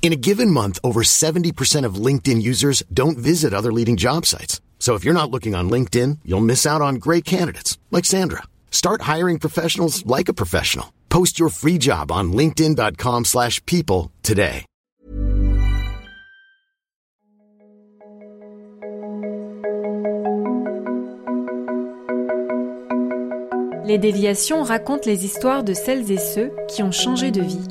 [0.00, 4.62] In a given month, over 70% of LinkedIn users don't visit other leading job sites.
[4.78, 8.44] So if you're not looking on LinkedIn, you'll miss out on great candidates like Sandra.
[8.70, 10.90] Start hiring professionals like a professional.
[11.10, 14.64] Post your free job on linkedin.com/people slash people today.
[23.84, 27.66] Les déviations racontent les histoires de celles et ceux qui ont changé de vie.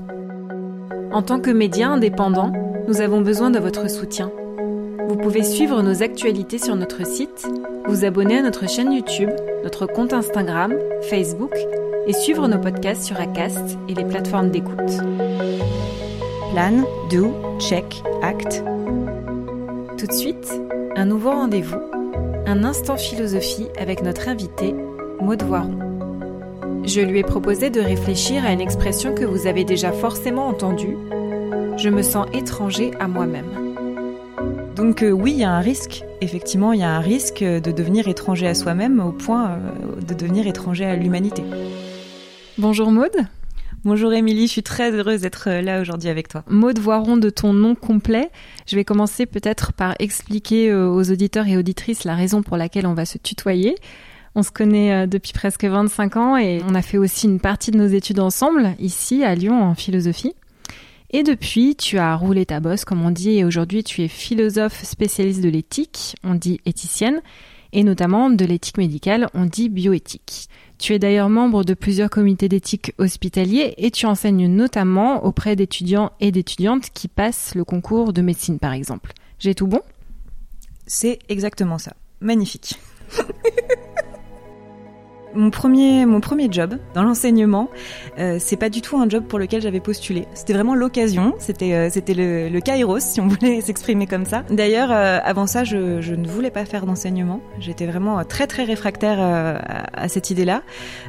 [1.11, 2.51] En tant que médias indépendants,
[2.87, 4.31] nous avons besoin de votre soutien.
[5.07, 7.47] Vous pouvez suivre nos actualités sur notre site,
[7.87, 9.29] vous abonner à notre chaîne YouTube,
[9.63, 10.73] notre compte Instagram,
[11.09, 11.53] Facebook
[12.07, 14.97] et suivre nos podcasts sur Acast et les plateformes d'écoute.
[16.51, 18.63] Plan, do, check, act.
[19.97, 20.51] Tout de suite,
[20.95, 21.81] un nouveau rendez-vous,
[22.45, 24.73] un instant philosophie avec notre invité,
[25.21, 25.86] Maud Voiron.
[26.87, 30.95] Je lui ai proposé de réfléchir à une expression que vous avez déjà forcément entendue.
[31.77, 33.75] Je me sens étranger à moi-même.
[34.73, 36.05] Donc euh, oui, il y a un risque.
[36.21, 40.13] Effectivement, il y a un risque de devenir étranger à soi-même au point euh, de
[40.13, 41.43] devenir étranger à l'humanité.
[42.57, 43.11] Bonjour Maud.
[43.83, 46.45] Bonjour Émilie, je suis très heureuse d'être euh, là aujourd'hui avec toi.
[46.47, 48.31] Maud Voiron de ton nom complet.
[48.65, 52.93] Je vais commencer peut-être par expliquer aux auditeurs et auditrices la raison pour laquelle on
[52.93, 53.75] va se tutoyer.
[54.39, 57.71] On se connaît euh, depuis presque 25 ans et on a fait aussi une partie
[57.71, 60.35] de nos études ensemble, ici à Lyon en philosophie.
[61.09, 64.83] Et depuis, tu as roulé ta bosse, comme on dit, et aujourd'hui tu es philosophe
[64.83, 67.23] spécialiste de l'éthique, on dit éthicienne,
[67.73, 70.49] et notamment de l'éthique médicale, on dit bioéthique.
[70.77, 76.11] Tu es d'ailleurs membre de plusieurs comités d'éthique hospitaliers et tu enseignes notamment auprès d'étudiants
[76.19, 79.13] et d'étudiantes qui passent le concours de médecine par exemple.
[79.39, 79.81] J'ai tout bon?
[80.85, 81.95] C'est exactement ça.
[82.21, 82.75] Magnifique.
[85.37, 87.69] Mon premier, mon premier job dans l'enseignement,
[88.17, 90.25] euh, c'est pas du tout un job pour lequel j'avais postulé.
[90.33, 91.35] C'était vraiment l'occasion.
[91.37, 94.43] C'était, euh, c'était le, le kairos, si on voulait s'exprimer comme ça.
[94.49, 97.39] D'ailleurs, euh, avant ça, je, ne voulais pas faire d'enseignement.
[97.59, 99.59] J'étais vraiment très très réfractaire euh,
[99.93, 100.63] à, cette idée-là.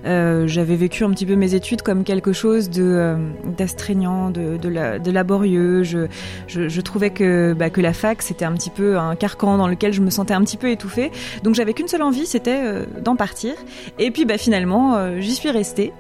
[0.04, 3.16] Euh, j'avais vécu un petit peu mes études comme quelque chose de
[3.56, 5.84] d'astreignant, de, de, la, de, laborieux.
[5.84, 6.06] Je,
[6.48, 9.94] je, trouvais que, bah, que la fac c'était un petit peu un carcan dans lequel
[9.94, 11.12] je me sentais un petit peu étouffée.
[11.44, 13.54] Donc j'avais qu'une seule envie, c'était d'en partir.
[13.98, 15.92] Et bah, finalement, euh, j'y suis restée.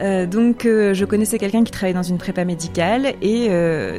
[0.00, 3.48] Euh, donc euh, je connaissais quelqu'un qui travaillait dans une prépa médicale et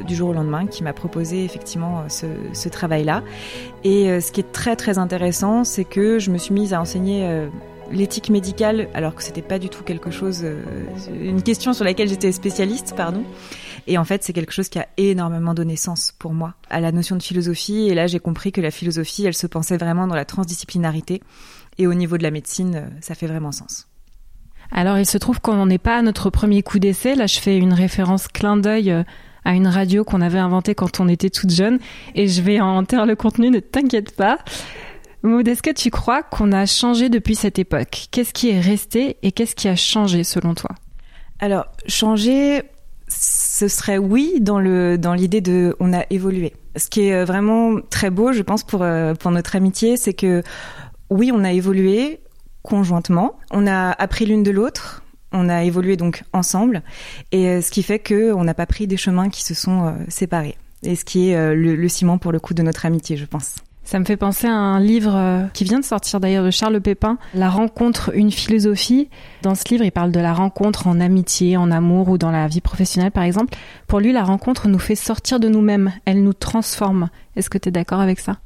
[0.03, 3.23] du jour au lendemain qui m'a proposé effectivement ce, ce travail-là.
[3.83, 7.47] Et ce qui est très très intéressant, c'est que je me suis mise à enseigner
[7.91, 10.45] l'éthique médicale alors que c'était pas du tout quelque chose,
[11.13, 13.23] une question sur laquelle j'étais spécialiste, pardon.
[13.87, 16.91] Et en fait, c'est quelque chose qui a énormément donné sens pour moi à la
[16.91, 17.87] notion de philosophie.
[17.89, 21.21] Et là, j'ai compris que la philosophie, elle se pensait vraiment dans la transdisciplinarité
[21.77, 23.87] et au niveau de la médecine, euh, ça fait vraiment sens.
[24.71, 27.15] Alors, il se trouve qu'on n'en est pas à notre premier coup d'essai.
[27.15, 29.03] Là, je fais une référence clin d'œil euh,
[29.45, 31.79] à une radio qu'on avait inventée quand on était toute jeune.
[32.15, 34.39] Et je vais en taire le contenu, ne t'inquiète pas.
[35.21, 38.07] Maud, est-ce que tu crois qu'on a changé depuis cette époque?
[38.11, 40.71] Qu'est-ce qui est resté et qu'est-ce qui a changé selon toi?
[41.39, 42.63] Alors, changer,
[43.07, 46.53] ce serait oui dans le dans l'idée de on a évolué.
[46.75, 50.43] Ce qui est vraiment très beau, je pense pour euh, pour notre amitié, c'est que
[51.09, 52.19] oui, on a évolué
[52.63, 55.03] conjointement, on a appris l'une de l'autre,
[55.33, 56.81] on a évolué donc ensemble,
[57.31, 59.87] et euh, ce qui fait que on n'a pas pris des chemins qui se sont
[59.87, 60.55] euh, séparés.
[60.83, 63.25] Et ce qui est euh, le, le, ciment pour le coup de notre amitié, je
[63.25, 63.55] pense.
[63.85, 67.17] Ça me fait penser à un livre qui vient de sortir d'ailleurs de Charles Pépin,
[67.33, 69.09] La rencontre, une philosophie.
[69.41, 72.47] Dans ce livre, il parle de la rencontre en amitié, en amour ou dans la
[72.47, 73.53] vie professionnelle par exemple.
[73.87, 77.09] Pour lui, la rencontre nous fait sortir de nous-mêmes, elle nous transforme.
[77.35, 78.37] Est-ce que tu es d'accord avec ça?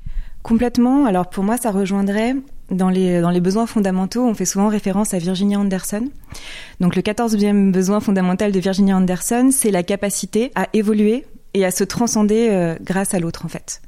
[0.47, 1.05] Complètement.
[1.05, 2.33] Alors pour moi, ça rejoindrait
[2.71, 6.07] dans les, besoins fondamentaux, on fait souvent référence à Virginia Anderson.
[6.79, 11.71] Donc le 14e besoin fondamental de Virginia Anderson, c'est la capacité à évoluer et à
[11.71, 13.81] se transcender euh, grâce à l'autre en fait.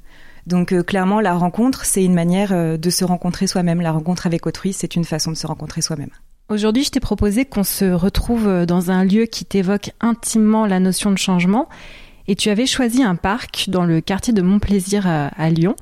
[0.47, 3.79] Donc euh, clairement, la rencontre, c'est une manière euh, de se rencontrer soi-même.
[3.79, 6.11] La rencontre avec autrui, c'est une façon de se rencontrer soi-même.
[6.50, 11.11] Aujourd'hui, je t'ai proposé qu'on se retrouve dans un lieu qui t'évoque intimement la notion
[11.11, 11.69] de changement.
[12.27, 15.75] Et tu avais choisi un parc dans le quartier de Montplaisir à Lyon.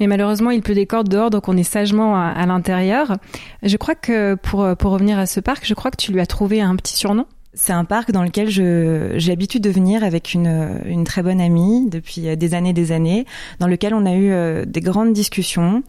[0.00, 3.16] Mais malheureusement, il pleut des cordes dehors, donc on est sagement à, l'intérieur.
[3.62, 6.26] Je crois que pour, pour revenir à ce parc, je crois que tu lui as
[6.26, 7.26] trouvé un petit surnom.
[7.60, 11.88] C'est un parc dans lequel j'ai l'habitude de venir avec une, une très bonne amie
[11.88, 13.24] depuis des années des années,
[13.58, 15.82] dans lequel on a eu euh, des grandes discussions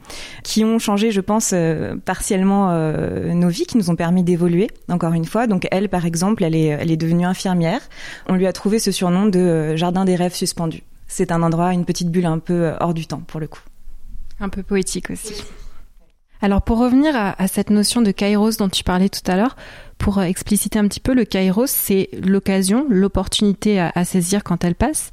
[0.43, 4.69] qui ont changé, je pense, euh, partiellement euh, nos vies, qui nous ont permis d'évoluer,
[4.89, 5.45] encore une fois.
[5.45, 7.81] Donc elle, par exemple, elle est, elle est devenue infirmière.
[8.27, 10.81] On lui a trouvé ce surnom de jardin des rêves suspendus.
[11.07, 13.61] C'est un endroit, une petite bulle un peu hors du temps, pour le coup.
[14.39, 15.43] Un peu poétique aussi.
[16.41, 19.57] Alors pour revenir à, cette notion de kairos dont tu parlais tout à l'heure,
[19.97, 25.11] pour expliciter un petit peu, le kairos, c'est l'occasion, l'opportunité à, saisir quand elle passe.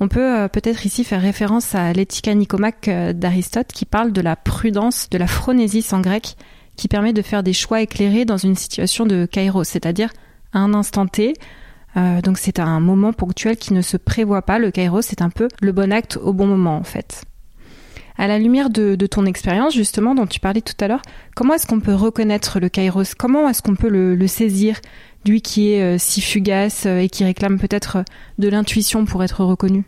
[0.00, 4.20] On peut euh, peut-être ici faire référence à l'éthica nicomaque euh, d'Aristote qui parle de
[4.20, 6.36] la prudence, de la phronésis en grec,
[6.76, 10.10] qui permet de faire des choix éclairés dans une situation de kairos, c'est-à-dire
[10.52, 11.34] à un instant T.
[11.96, 14.60] Euh, donc c'est un moment ponctuel qui ne se prévoit pas.
[14.60, 17.24] Le kairos, c'est un peu le bon acte au bon moment en fait.
[18.20, 21.02] À la lumière de, ton expérience, justement, dont tu parlais tout à l'heure,
[21.36, 23.14] comment est-ce qu'on peut reconnaître le kairos?
[23.16, 24.80] Comment est-ce qu'on peut le, saisir
[25.24, 28.02] lui qui est euh, si fugace euh, et qui réclame peut-être euh,
[28.38, 29.84] de l'intuition pour être reconnu?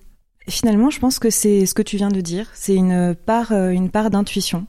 [0.48, 2.46] Finalement, je pense que c'est ce que tu viens de dire.
[2.54, 4.66] C'est une part, une part d'intuition.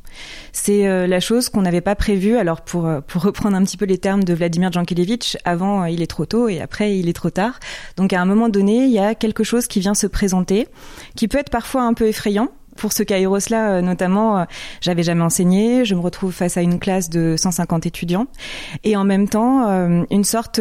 [0.52, 2.36] C'est la chose qu'on n'avait pas prévue.
[2.36, 6.08] Alors, pour pour reprendre un petit peu les termes de Vladimir Jankelevitch, avant il est
[6.08, 7.60] trop tôt et après il est trop tard.
[7.96, 10.68] Donc, à un moment donné, il y a quelque chose qui vient se présenter,
[11.16, 14.44] qui peut être parfois un peu effrayant, pour ce Kairos-là, euh, notamment, euh,
[14.82, 15.86] j'avais jamais enseigné.
[15.86, 18.28] Je me retrouve face à une classe de 150 étudiants
[18.84, 20.60] et en même temps euh, une sorte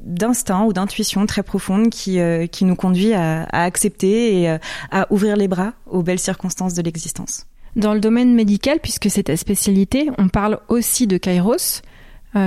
[0.00, 2.18] d'instinct ou d'intuition très profonde qui,
[2.52, 6.82] qui nous conduit à, à accepter et à ouvrir les bras aux belles circonstances de
[6.82, 7.46] l'existence.
[7.74, 11.82] Dans le domaine médical, puisque c'est ta spécialité, on parle aussi de Kairos.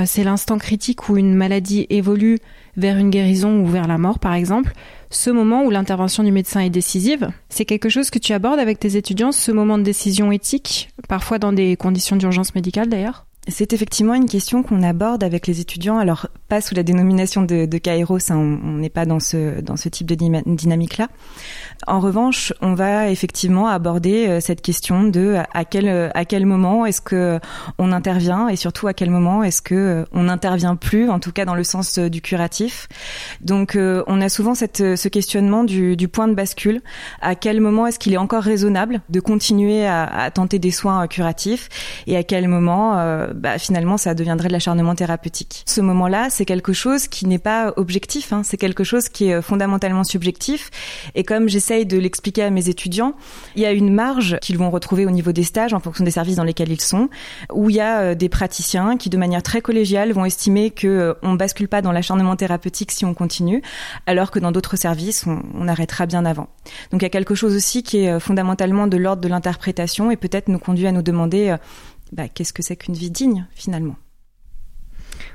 [0.06, 2.40] c'est l'instant critique où une maladie évolue
[2.78, 4.74] vers une guérison ou vers la mort, par exemple
[5.10, 7.30] ce moment où l'intervention du médecin est décisive.
[7.50, 11.40] C'est quelque chose que tu abordes avec tes étudiants, ce moment de décision éthique, parfois
[11.40, 13.26] dans des conditions d'urgence médicale d'ailleurs?
[13.50, 15.98] C'est effectivement une question qu'on aborde avec les étudiants.
[15.98, 19.90] Alors, pas sous la dénomination de, de Kairos, on n'est pas dans ce, dans ce
[19.90, 21.08] type de dynamique-là.
[21.88, 26.86] En revanche, on va effectivement aborder euh, cette question de à quel à quel moment
[26.86, 27.40] est-ce que
[27.78, 31.32] on intervient et surtout à quel moment est-ce que euh, on n'intervient plus, en tout
[31.32, 32.88] cas dans le sens euh, du curatif.
[33.42, 36.82] Donc, on a souvent ce questionnement du, point de bascule.
[37.22, 41.70] À quel moment est-ce qu'il est encore raisonnable de continuer à, tenter des soins curatifs
[42.08, 42.98] et à quel moment,
[43.40, 45.64] bah, finalement, ça deviendrait de l'acharnement thérapeutique.
[45.66, 48.34] Ce moment-là, c'est quelque chose qui n'est pas objectif.
[48.34, 50.70] Hein, c'est quelque chose qui est fondamentalement subjectif.
[51.16, 53.14] Et comme j'essaie de l'expliquer à mes étudiants,
[53.56, 56.12] il y a une marge qu'ils vont retrouver au niveau des stages en fonction des
[56.12, 57.10] services dans lesquels ils sont,
[57.54, 60.88] où il y a euh, des praticiens qui, de manière très collégiale, vont estimer que
[60.88, 63.62] euh, on bascule pas dans l'acharnement thérapeutique si on continue,
[64.06, 66.48] alors que dans d'autres services, on, arrêtera bien avant.
[66.92, 70.10] Donc il y a quelque chose aussi qui est euh, fondamentalement de l'ordre de l'interprétation
[70.10, 71.56] et peut-être nous conduit à nous demander
[72.12, 73.96] bah, qu'est-ce que c'est qu'une vie digne finalement?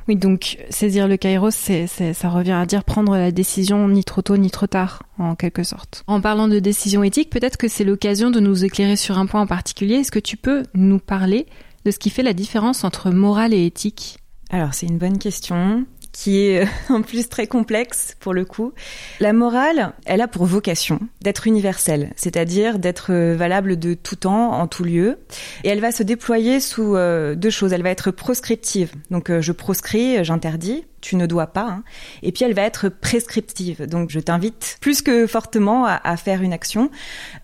[0.08, 4.22] Oui, donc saisir le kairos, c'est, ça revient à dire prendre la décision ni trop
[4.22, 6.04] tôt ni trop tard, en quelque sorte.
[6.06, 9.40] En parlant de décision éthique, peut-être que c'est l'occasion de nous éclairer sur un point
[9.40, 9.96] en particulier.
[9.96, 11.46] Est-ce que tu peux nous parler
[11.84, 14.18] de ce qui fait la différence entre morale et éthique?
[14.50, 18.72] Alors c'est une bonne question qui est en plus très complexe pour le coup.
[19.20, 24.52] La morale, elle a pour vocation d'être universelle, c'est-à-dire d'être euh, valable de tout temps,
[24.52, 25.18] en tout lieu,
[25.64, 27.72] et elle va se déployer sous euh, deux choses.
[27.72, 31.82] Elle va être proscriptive, donc euh, je proscris, j'interdis, tu ne dois pas, hein.
[32.22, 36.54] et puis elle va être prescriptive, donc je t'invite plus que fortement à, faire une
[36.54, 36.90] action.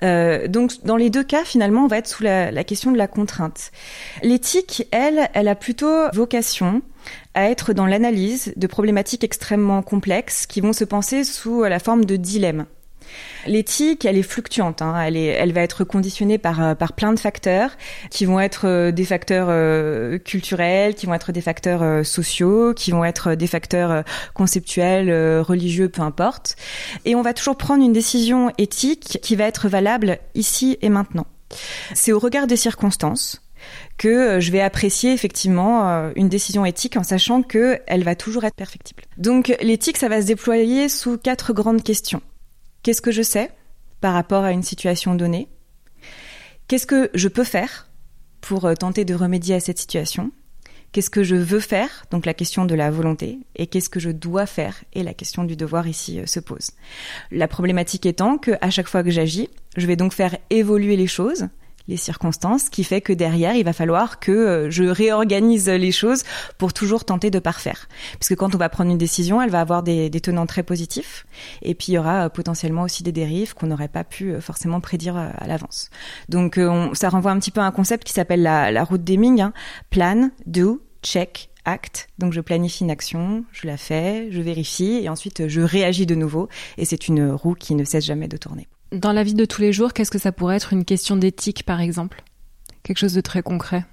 [0.01, 3.07] donc dans les deux cas, finalement, on va être sous la, la question de la
[3.07, 3.71] contrainte.
[4.23, 6.81] L'éthique, elle, elle a plutôt vocation
[7.35, 12.05] à être dans l'analyse de problématiques extrêmement complexes qui vont se penser sous la forme
[12.05, 12.67] de dilemmes.
[13.47, 14.83] L'éthique, elle est fluctuante.
[14.83, 15.01] Hein.
[15.01, 17.71] Elle, est, elle va être conditionnée par, euh, par plein de facteurs
[18.11, 22.91] qui vont être euh, des facteurs euh, culturels, qui vont être des facteurs sociaux, qui
[22.91, 24.05] vont être des facteurs
[24.35, 26.57] conceptuels, religieux, peu importe.
[27.05, 31.27] Et on va toujours prendre une décision éthique qui va être valable ici et maintenant.
[31.95, 33.43] C'est au regard des circonstances
[33.99, 38.15] que euh, je vais apprécier effectivement euh, une décision éthique en sachant que elle va
[38.15, 39.03] toujours être perfectible.
[39.19, 42.23] Donc l'éthique, ça va se déployer sous quatre grandes questions.
[42.83, 43.51] Qu'est-ce que je sais
[44.01, 45.49] par rapport à une situation donnée?
[46.69, 47.89] Qu'est-ce que je peux faire
[48.41, 50.31] pour euh, tenter de remédier à cette situation?
[50.93, 52.07] Qu'est-ce que je veux faire?
[52.11, 53.39] Donc la question de la volonté.
[53.55, 54.83] Et qu'est-ce que je dois faire?
[54.93, 56.71] Et la question du devoir ici se pose.
[57.31, 61.07] La problématique étant que à chaque fois que j'agis, je vais donc faire évoluer les
[61.07, 61.47] choses
[61.91, 66.23] les circonstances, qui fait que derrière, il va falloir que euh, je réorganise les choses
[66.57, 67.89] pour toujours tenter de parfaire.
[68.19, 71.27] Puisque quand on va prendre une décision, elle va avoir des, tenants très positifs,
[71.63, 74.41] et puis il y aura euh, potentiellement aussi des dérives qu'on n'aurait pas pu euh,
[74.41, 75.91] forcément prédire à l'avance.
[76.29, 76.61] Donc
[76.93, 79.53] ça renvoie un petit peu à un concept qui s'appelle la, route d'Eming, hein.
[79.91, 82.09] plan, do, check, acte.
[82.19, 86.15] Donc je planifie une action, je la fais, je vérifie et ensuite je réagis de
[86.15, 86.49] nouveau.
[86.79, 88.69] Et c'est une roue qui ne cesse jamais de tourner.
[88.93, 91.65] Dans la vie de tous les jours, qu'est-ce que ça pourrait être une question d'éthique
[91.65, 92.25] par exemple?
[92.83, 93.85] Quelque chose de très concret.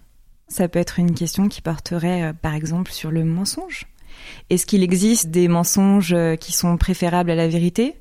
[0.48, 3.86] Ça peut être une question qui porterait euh, par exemple sur le mensonge.
[4.50, 7.96] Est-ce qu'il existe des mensonges euh, qui sont préférables à la vérité?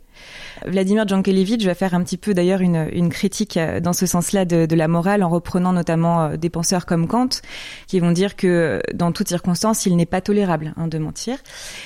[0.65, 4.75] Vladimir Jankelevitch va faire un petit peu d'ailleurs une, critique euh, dans ce sens-là de,
[4.75, 7.29] la morale en reprenant notamment euh, des penseurs comme Kant
[7.87, 11.39] qui vont dire que euh, dans toutes circonstances il n'est pas tolérable hein, de mentir.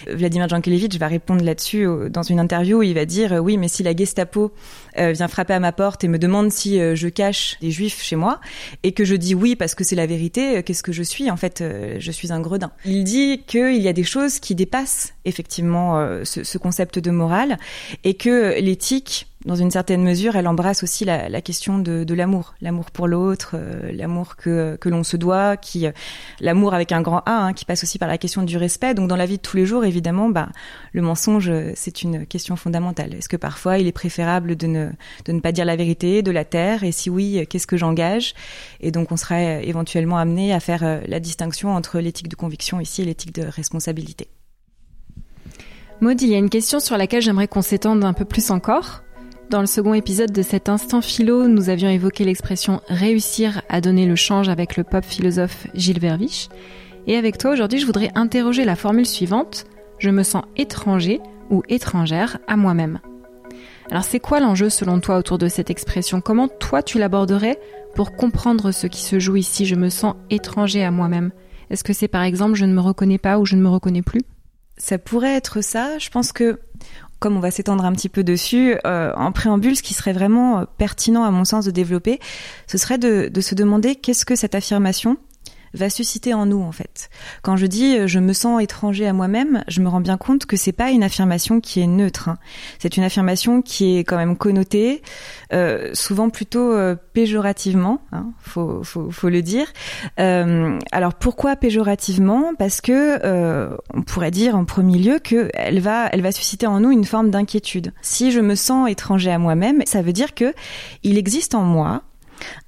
[0.08, 3.82] Vladimir Jankelevitch va répondre là-dessus dans une interview où il va dire oui mais si
[3.82, 4.52] la Gestapo
[4.96, 8.40] vient frapper à ma porte et me demande si je cache des juifs chez moi
[8.82, 11.30] et que je dis oui parce que c'est la vérité qu'est-ce que je suis?
[11.30, 11.62] En fait
[11.98, 12.70] je suis un gredin.
[12.84, 17.58] Il dit qu'il y a des choses qui dépassent effectivement ce concept de morale
[18.04, 22.90] et que l'éthique, dans une certaine mesure, elle embrasse aussi la, question de, l'amour, l'amour
[22.90, 25.86] pour l'autre, euh, l'amour que, l'on se doit, qui
[26.40, 28.92] l'amour avec un grand A, hein, qui passe aussi par la question du respect.
[28.92, 30.50] Donc dans la vie de tous les jours, évidemment, bah,
[30.92, 33.14] le mensonge, c'est une question fondamentale.
[33.14, 34.90] Est-ce que parfois il est préférable de ne,
[35.24, 36.84] de ne pas dire la vérité, de la taire?
[36.84, 38.34] Et si oui, qu'est-ce que j'engage?
[38.80, 42.78] Et donc on serait éventuellement amené à faire euh, la distinction entre l'éthique de conviction
[42.78, 44.28] ici et l'éthique de responsabilité.
[46.00, 49.02] Maud, il y a une question sur laquelle j'aimerais qu'on s'étende un peu plus encore.
[49.50, 54.06] Dans le second épisode de cet instant philo, nous avions évoqué l'expression réussir à donner
[54.06, 56.48] le change avec le pop philosophe Gilles Verviche.
[57.06, 59.66] Et avec toi aujourd'hui, je voudrais interroger la formule suivante.
[59.98, 63.00] Je me sens étranger ou étrangère à moi-même.
[63.90, 66.22] Alors c'est quoi l'enjeu selon toi autour de cette expression?
[66.22, 67.58] Comment toi tu l'aborderais
[67.94, 71.30] pour comprendre ce qui se joue ici Je me sens étranger à moi-même?
[71.68, 74.02] Est-ce que c'est par exemple je ne me reconnais pas ou je ne me reconnais
[74.02, 74.22] plus?
[74.80, 75.98] Ça pourrait être ça.
[75.98, 76.58] Je pense que,
[77.18, 80.60] comme on va s'étendre un petit peu dessus, euh, en préambule, ce qui serait vraiment
[80.60, 82.18] euh, pertinent à mon sens de développer,
[82.66, 85.18] ce serait de, de se demander qu'est-ce que cette affirmation
[85.74, 87.10] va susciter en nous en fait.
[87.42, 90.46] Quand je dis euh, je me sens étranger à moi-même, je me rends bien compte
[90.46, 92.28] que c'est pas une affirmation qui est neutre.
[92.28, 92.38] Hein.
[92.78, 95.02] C'est une affirmation qui est quand même connotée,
[95.52, 98.02] euh, souvent plutôt euh, péjorativement.
[98.12, 98.82] Hein, faut,
[99.24, 99.66] le dire.
[100.16, 102.52] Alors pourquoi péjorativement?
[102.58, 106.80] Parce que on pourrait dire en premier lieu que elle va, elle va susciter en
[106.80, 107.92] nous une forme d'inquiétude.
[108.02, 110.52] Si je me sens étranger à moi-même, ça veut dire que
[111.02, 112.02] il existe en moi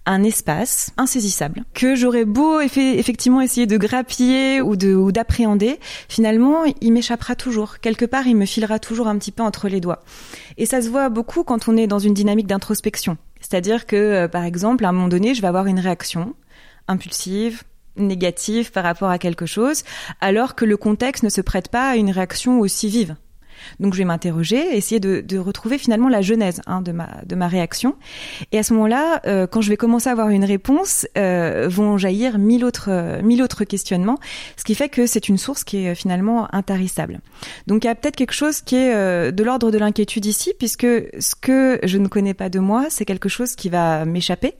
[0.06, 6.64] un espace insaisissable que j'aurais beau effectivement essayer de grappiller ou de ou d'appréhender, finalement,
[6.80, 7.78] il m'échappera toujours.
[7.78, 10.02] Quelque part, il me filera toujours un petit peu entre les doigts.
[10.58, 13.16] Et ça se voit beaucoup quand on est dans une dynamique d'introspection.
[13.40, 16.34] C'est-à-dire que, euh, par exemple, à un moment donné, je vais avoir une réaction
[16.88, 17.62] impulsive,
[17.96, 19.84] négative par rapport à quelque chose,
[20.20, 23.16] alors que le contexte ne se prête pas à une réaction aussi vive.
[23.80, 27.34] Donc je vais m'interroger, essayer de, de, retrouver finalement la genèse hein, de, ma, de
[27.34, 27.96] ma réaction.
[28.52, 31.98] Et à ce moment-là, euh, quand je vais commencer à avoir une réponse, euh, vont
[31.98, 34.18] jaillir mille autres, euh, mille autres questionnements,
[34.56, 37.20] ce qui fait que c'est une source qui est finalement intarissable.
[37.66, 40.52] Donc il y a peut-être quelque chose qui est euh, de l'ordre de l'inquiétude ici,
[40.58, 44.54] puisque ce que je ne connais pas de moi, c'est quelque chose qui va m'échapper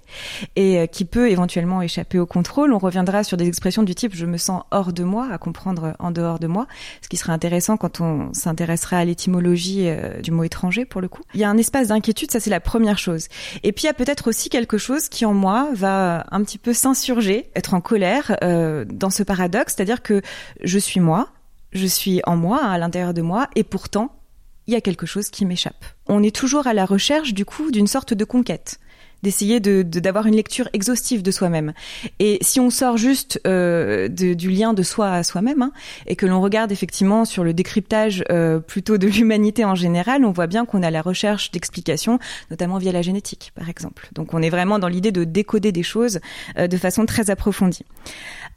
[0.57, 2.73] et euh, qui peut éventuellement échapper au contrôle.
[2.73, 5.95] On reviendra sur des expressions du type je me sens hors de moi, à comprendre
[5.99, 6.67] en dehors de moi,
[7.01, 11.09] ce qui serait intéressant quand on s'intéressera à l'étymologie euh, du mot étranger pour le
[11.09, 11.23] coup.
[11.35, 13.29] Il y a un espace d'inquiétude, ça c'est la première chose.
[13.63, 16.59] Et puis il y a peut-être aussi quelque chose qui en moi va un petit
[16.59, 20.23] peu s'insurger, être en colère euh, dans ce paradoxe, c'est-à-dire que
[20.63, 21.31] je suis moi,
[21.73, 24.19] je suis en moi, à l'intérieur de moi, et pourtant
[24.67, 25.85] il y a quelque chose qui m'échappe.
[26.07, 28.79] On est toujours à la recherche du coup d'une sorte de conquête
[29.23, 31.73] d'essayer de d'avoir une lecture exhaustive de soi-même.
[32.19, 35.73] Et si on sort juste euh, du lien de soi à soi-même hein,
[36.07, 40.33] et que l'on regarde effectivement sur le décryptage euh, plutôt de l'humanité en général, on
[40.33, 42.19] voit bien qu'on a la recherche d'explications,
[42.51, 44.09] notamment via la génétique, par exemple.
[44.13, 46.21] Donc on est vraiment dans l'idée de décoder des choses
[46.59, 47.85] euh, de façon très approfondie.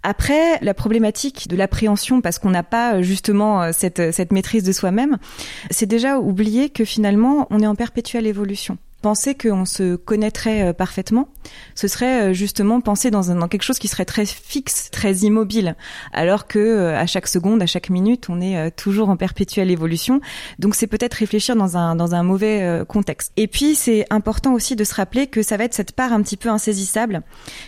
[0.04, 4.72] Après, la problématique de l'appréhension, parce qu'on n'a pas justement euh, cette, cette maîtrise de
[4.72, 5.18] soi-même,
[5.72, 10.74] c'est déjà oublier que finalement, on est en perpétuelle évolution penser qu'on se connaîtrait euh,
[10.74, 11.30] parfaitement,
[11.76, 15.76] ce serait euh, justement penser dans, quelque chose qui serait très fixe, très immobile,
[16.12, 20.22] alors que euh, à chaque seconde, à chaque minute, on est toujours en perpétuelle évolution.
[20.58, 23.32] Donc c'est peut-être réfléchir dans un dans un mauvais contexte.
[23.38, 26.24] Et puis c'est important aussi de se rappeler que ça va être cette part un
[26.24, 27.22] petit peu insaisissable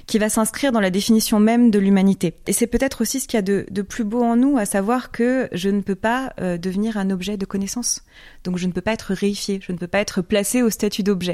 [0.08, 2.34] qui va s'inscrire dans la définition même de l'humanité.
[2.48, 4.66] Et c'est peut-être aussi ce qu'il y a de, de, plus beau en nous, à
[4.66, 8.02] savoir que je ne peux pas devenir un objet de connaissance.
[8.44, 11.04] Donc je ne peux pas être réifié, je ne peux pas être placé au statut
[11.04, 11.27] d'objet.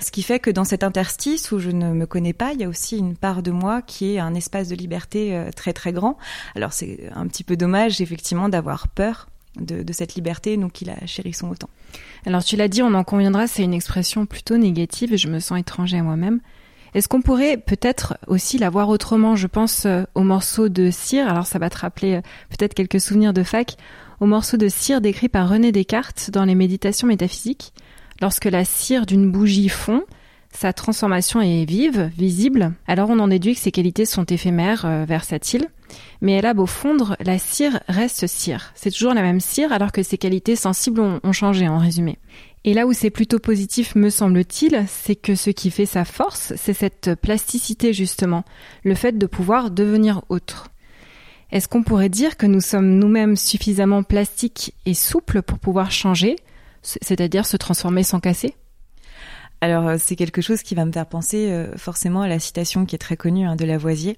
[0.00, 2.64] Ce qui fait que dans cet interstice où je ne me connais pas, il y
[2.64, 5.92] a aussi une part de moi qui est un espace de liberté euh, très très
[5.92, 6.18] grand.
[6.54, 9.28] Alors c'est un petit peu dommage effectivement d'avoir peur
[9.60, 11.70] de, cette liberté, nous qui la chérissons autant.
[12.26, 15.38] Alors tu l'as dit, on en conviendra, c'est une expression plutôt négative et je me
[15.38, 16.40] sens étranger à moi-même.
[16.94, 19.36] Est-ce qu'on pourrait peut-être aussi la voir autrement?
[19.36, 23.00] Je pense euh, au morceau de cire, alors ça va te rappeler euh, peut-être quelques
[23.00, 23.76] souvenirs de fac,
[24.20, 27.72] au morceau de cire décrit par René Descartes dans les méditations métaphysiques.
[28.20, 30.02] Lorsque la cire d'une bougie fond,
[30.52, 35.04] sa transformation est vive, visible, alors on en déduit que ses qualités sont éphémères, euh,
[35.04, 35.68] versatiles.
[36.22, 38.72] Mais elle a beau fondre, la cire reste cire.
[38.74, 42.18] C'est toujours la même cire alors que ses qualités sensibles ont, ont changé en résumé.
[42.64, 46.52] Et là où c'est plutôt positif, me semble-t-il, c'est que ce qui fait sa force,
[46.56, 48.42] c'est cette plasticité justement,
[48.82, 50.68] le fait de pouvoir devenir autre.
[51.52, 56.36] Est-ce qu'on pourrait dire que nous sommes nous-mêmes suffisamment plastiques et souples pour pouvoir changer,
[56.86, 58.54] c'est-à-dire se transformer sans casser?
[59.60, 62.84] Alors euh, c'est quelque chose qui va me faire penser euh, forcément à la citation
[62.84, 64.16] qui est très connue hein, de Lavoisier.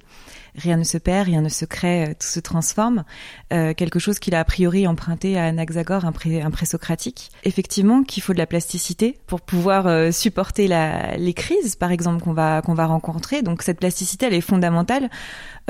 [0.56, 3.04] Rien ne se perd, rien ne se crée, euh, tout se transforme.
[3.50, 7.30] quelque chose qu'il a a priori emprunté à Anaxagore, un, pré, un présocratique.
[7.44, 12.32] Effectivement, qu'il faut de la plasticité pour pouvoir supporter la, les crises, par exemple, qu'on
[12.32, 13.42] va qu'on va rencontrer.
[13.42, 15.08] Donc cette plasticité, elle est fondamentale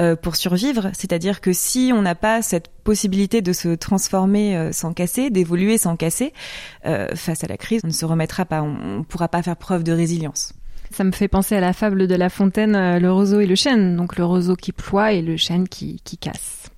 [0.01, 0.91] euh, pour survivre.
[0.93, 5.77] C'est-à-dire que si on n'a pas cette possibilité de se transformer euh, sans casser, d'évoluer
[5.77, 6.33] sans casser,
[6.87, 9.57] euh, face à la crise, on ne se remettra pas, on ne pourra pas faire
[9.77, 10.53] de résilience.
[10.91, 13.97] Ça me fait penser à la fable de La Fontaine, le roseau et le chêne.
[13.97, 16.71] Donc le roseau qui ploie et le chêne qui, qui casse.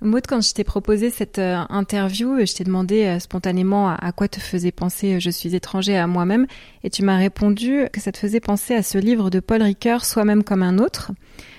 [0.00, 4.70] Maud, quand je t'ai proposé cette interview, je t'ai demandé spontanément à, quoi te faisait
[4.70, 6.46] penser Je suis étranger à moi-même,
[6.82, 10.04] et tu m'as répondu que ça te faisait penser à ce livre de Paul Ricoeur,
[10.04, 11.12] Soi-même comme un autre.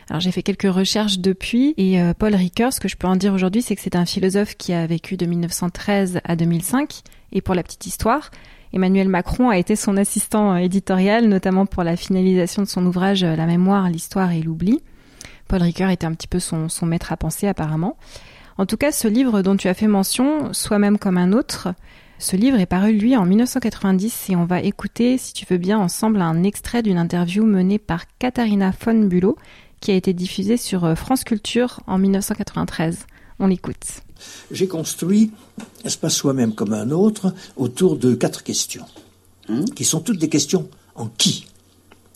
[0.09, 3.15] Alors j'ai fait quelques recherches depuis et euh, Paul Ricoeur, ce que je peux en
[3.15, 7.01] dire aujourd'hui, c'est que c'est un philosophe qui a vécu de 1913 à 2005.
[7.31, 8.29] Et pour la petite histoire,
[8.75, 13.37] Emmanuel Macron a été son assistant éditorial, notamment pour la finalisation de son ouvrage euh,
[13.37, 14.81] La mémoire, l'histoire et l'oubli.
[15.47, 17.95] Paul Ricoeur était un petit peu son, maître à penser apparemment.
[18.57, 21.69] En tout cas, ce livre dont tu as fait mention, Soi-même comme un autre,
[22.19, 25.79] ce livre est paru, lui, en 1990 et on va écouter, si tu veux bien,
[25.79, 29.37] ensemble un extrait d'une interview menée par Katharina von Bülow,
[29.79, 33.07] qui a été diffusé sur euh, France Culture en 1993.
[33.39, 34.04] On l'écoute.
[34.51, 35.31] J'ai construit
[35.83, 38.85] Espace soi-même comme un autre autour de quatre questions,
[39.49, 41.47] hein qui sont toutes des questions en qui.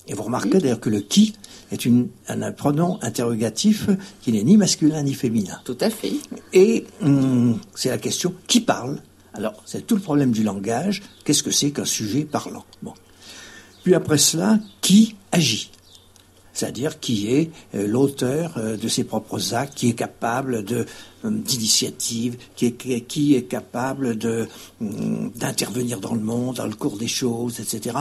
[0.08, 1.36] Et vous remarquez d'ailleurs que le qui
[1.72, 3.89] est une, un pronom interrogatif
[4.21, 5.60] qui n'est ni masculin ni féminin.
[5.65, 6.13] Tout à fait.
[6.52, 9.00] Et hum, c'est la question qui parle?
[9.34, 11.04] Alors, c'est tout le problème du langage.
[11.23, 12.65] Qu'est-ce que c'est qu'un sujet parlant?
[12.82, 12.93] Bon.
[13.84, 15.69] Puis après cela, qui agit?
[16.53, 20.85] C'est-à-dire qui est euh, l'auteur euh, de ses propres actes, qui est capable euh,
[21.23, 27.97] d'initiative, qui est, capable d'intervenir dans le monde, dans le cours des choses, etc.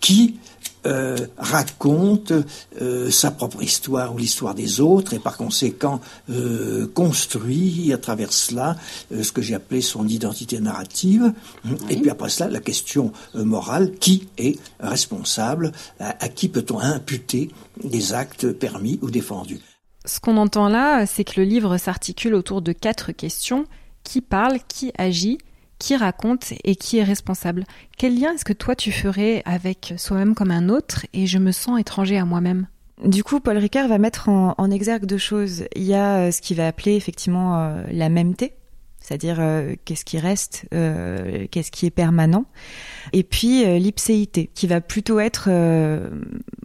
[0.00, 0.36] qui
[0.84, 2.32] euh, raconte
[2.80, 8.32] euh, sa propre histoire ou l'histoire des autres et par conséquent euh, construit à travers
[8.32, 8.76] cela
[9.10, 11.32] ce que j'ai appelé son identité narrative.
[11.88, 17.50] Et puis après cela, la question morale, qui est responsable, à, qui peut-on imputer
[17.84, 19.60] des actes permis ou défendus?
[20.04, 23.66] Ce qu'on entend là, c'est que le livre s'articule autour de quatre questions.
[24.04, 25.38] Qui parle, qui agit,
[25.82, 27.64] qui raconte et qui est responsable.
[27.98, 31.50] Quel lien est-ce que toi tu ferais avec soi-même comme un autre et je me
[31.50, 32.68] sens étranger à moi-même?
[33.04, 35.64] Du coup, Paul Ricard va mettre en, exergue deux choses.
[35.74, 38.52] Il y a euh, ce qu'il va appeler effectivement euh, la mêmeté,
[39.02, 42.44] c'est-à-dire euh, qu'est-ce qui reste, euh, qu'est-ce qui est permanent,
[43.12, 45.50] et puis euh, l'ipséité, qui va plutôt être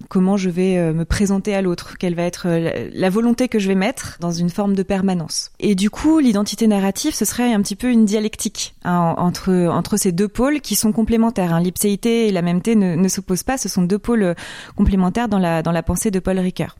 [0.09, 2.47] comment je vais me présenter à l'autre, quelle va être
[2.93, 5.51] la volonté que je vais mettre dans une forme de permanence.
[5.59, 9.97] Et du coup, l'identité narrative, ce serait un petit peu une dialectique hein, entre entre
[9.97, 11.53] ces deux pôles qui sont complémentaires.
[11.53, 11.59] Hein.
[11.59, 14.35] L'ipséité et la mêmeté ne, ne s'opposent pas, ce sont deux pôles
[14.75, 16.77] complémentaires dans la dans la pensée de Paul Ricoeur.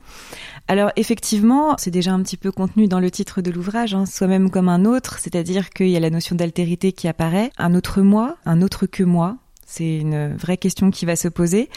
[0.69, 4.49] Alors effectivement, c'est déjà un petit peu contenu dans le titre de l'ouvrage, hein, soi-même
[4.49, 8.36] comme un autre, c'est-à-dire qu'il y a la notion d'altérité qui apparaît, un autre moi,
[8.45, 9.38] un autre que moi.
[9.65, 11.69] C'est une vraie question qui va se poser.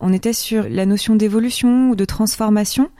[0.00, 2.90] On était sur la notion d'évolution ou de transformation.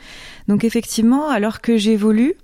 [0.47, 2.35] Donc effectivement, alors que j'évolue,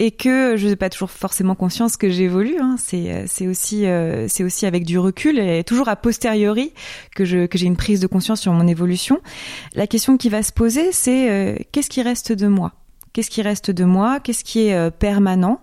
[0.00, 2.56] et que je n'ai pas toujours forcément conscience que j'évolue.
[2.58, 2.76] Hein.
[2.78, 6.72] C'est euh, c'est aussi euh, c'est aussi avec du recul et toujours a posteriori
[7.14, 9.20] que j'ai une prise de conscience sur mon évolution.
[9.74, 12.72] La question qui va se poser, c'est euh, qu'est-ce qui reste de moi?
[13.12, 14.20] Qu'est-ce qui reste de moi?
[14.20, 15.60] Qu'est-ce qui est permanent?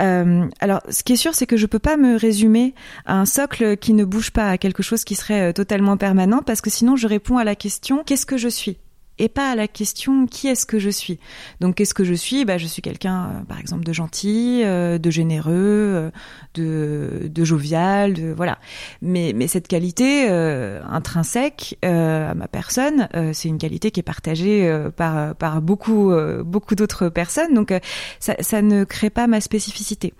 [0.00, 2.72] Alors, ce qui est sûr, c'est que je peux pas me résumer
[3.04, 6.60] à un socle qui ne bouge pas, à quelque chose qui serait totalement permanent, parce
[6.60, 8.78] que sinon, je réponds à la question qu'est-ce que je suis?
[9.18, 11.18] Et pas à la question qui est-ce que je suis?
[11.60, 12.44] Donc qu'est-ce que je suis?
[12.44, 16.10] Bah, Je suis quelqu'un, euh, par exemple, de gentil, euh, de généreux,
[16.56, 18.58] euh, de, jovial, de, voilà.
[19.02, 25.34] Mais, mais cette qualité intrinsèque à ma personne, c'est une qualité qui est partagée par,
[25.36, 26.12] par beaucoup,
[26.44, 27.54] beaucoup d'autres personnes.
[27.54, 27.72] Donc
[28.18, 30.14] ça, ça ne crée pas ma spécificité.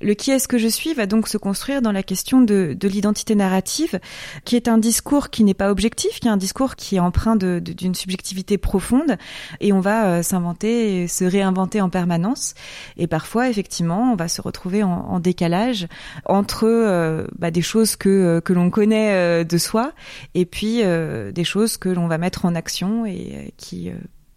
[0.00, 2.88] Le qui est-ce que je suis va donc se construire dans la question de, de
[2.88, 4.00] l'identité narrative,
[4.44, 7.36] qui est un discours qui n'est pas objectif, qui est un discours qui est empreint
[7.36, 9.16] d'une subjectivité profonde,
[9.60, 12.54] et on va euh, s'inventer, se réinventer en permanence.
[12.96, 15.86] Et parfois, effectivement, on va se retrouver en, décalage
[16.26, 19.92] entre euh, bah, des choses que, euh, que l'on connaît de soi,
[20.34, 23.90] et puis des choses que l'on va mettre en action et qui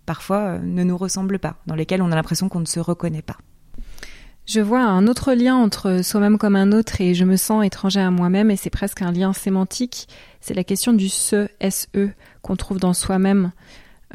[0.05, 3.37] parfois ne nous ressemblent pas, dans lesquelles on a l'impression qu'on ne se reconnaît pas.
[4.45, 7.99] Je vois un autre lien entre soi-même comme un autre et je me sens étranger
[7.99, 10.07] à moi-même et c'est presque un lien sémantique.
[10.39, 12.09] C'est la question du se, SE,
[12.43, 13.51] qu'on trouve dans soi-même.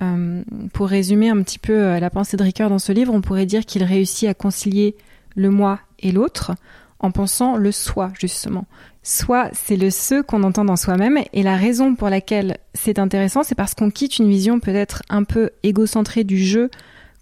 [0.01, 3.21] Euh, pour résumer un petit peu euh, la pensée de Ricoeur dans ce livre, on
[3.21, 4.97] pourrait dire qu'il réussit à concilier
[5.37, 6.53] le moi et l'autre
[7.01, 8.67] en pensant le soi, justement.
[9.03, 13.43] Soi, c'est le ce qu'on entend dans soi-même et la raison pour laquelle c'est intéressant,
[13.43, 16.71] c'est parce qu'on quitte une vision peut-être un peu égocentrée du jeu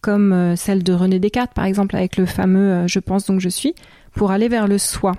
[0.00, 3.48] comme euh, celle de René Descartes par exemple avec le fameux je pense donc je
[3.48, 3.74] suis,
[4.14, 5.12] pour aller vers le soi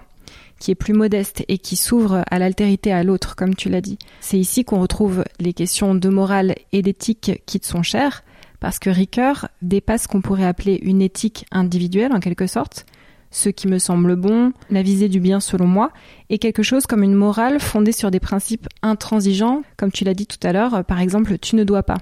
[0.59, 3.97] qui est plus modeste et qui s'ouvre à l'altérité à l'autre, comme tu l'as dit.
[4.19, 8.23] C'est ici qu'on retrouve les questions de morale et d'éthique qui te sont chères,
[8.59, 12.85] parce que Ricoeur dépasse ce qu'on pourrait appeler une éthique individuelle en quelque sorte,
[13.31, 15.91] ce qui me semble bon, la visée du bien selon moi,
[16.29, 20.27] et quelque chose comme une morale fondée sur des principes intransigeants, comme tu l'as dit
[20.27, 21.97] tout à l'heure, par exemple tu ne dois pas.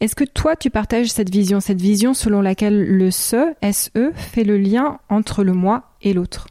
[0.00, 4.44] Est-ce que toi, tu partages cette vision, cette vision selon laquelle le SE, SE, fait
[4.44, 6.48] le lien entre le moi et l'autre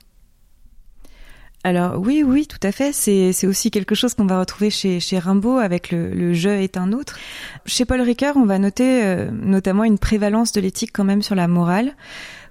[1.66, 2.94] alors oui, oui, tout à fait.
[2.94, 6.78] C'est aussi quelque chose qu'on va retrouver chez, chez Rimbaud avec le, le je est
[6.78, 7.18] un autre.
[7.66, 11.34] Chez Paul Ricoeur, on va noter euh, notamment une prévalence de l'éthique quand même sur
[11.34, 11.96] la morale.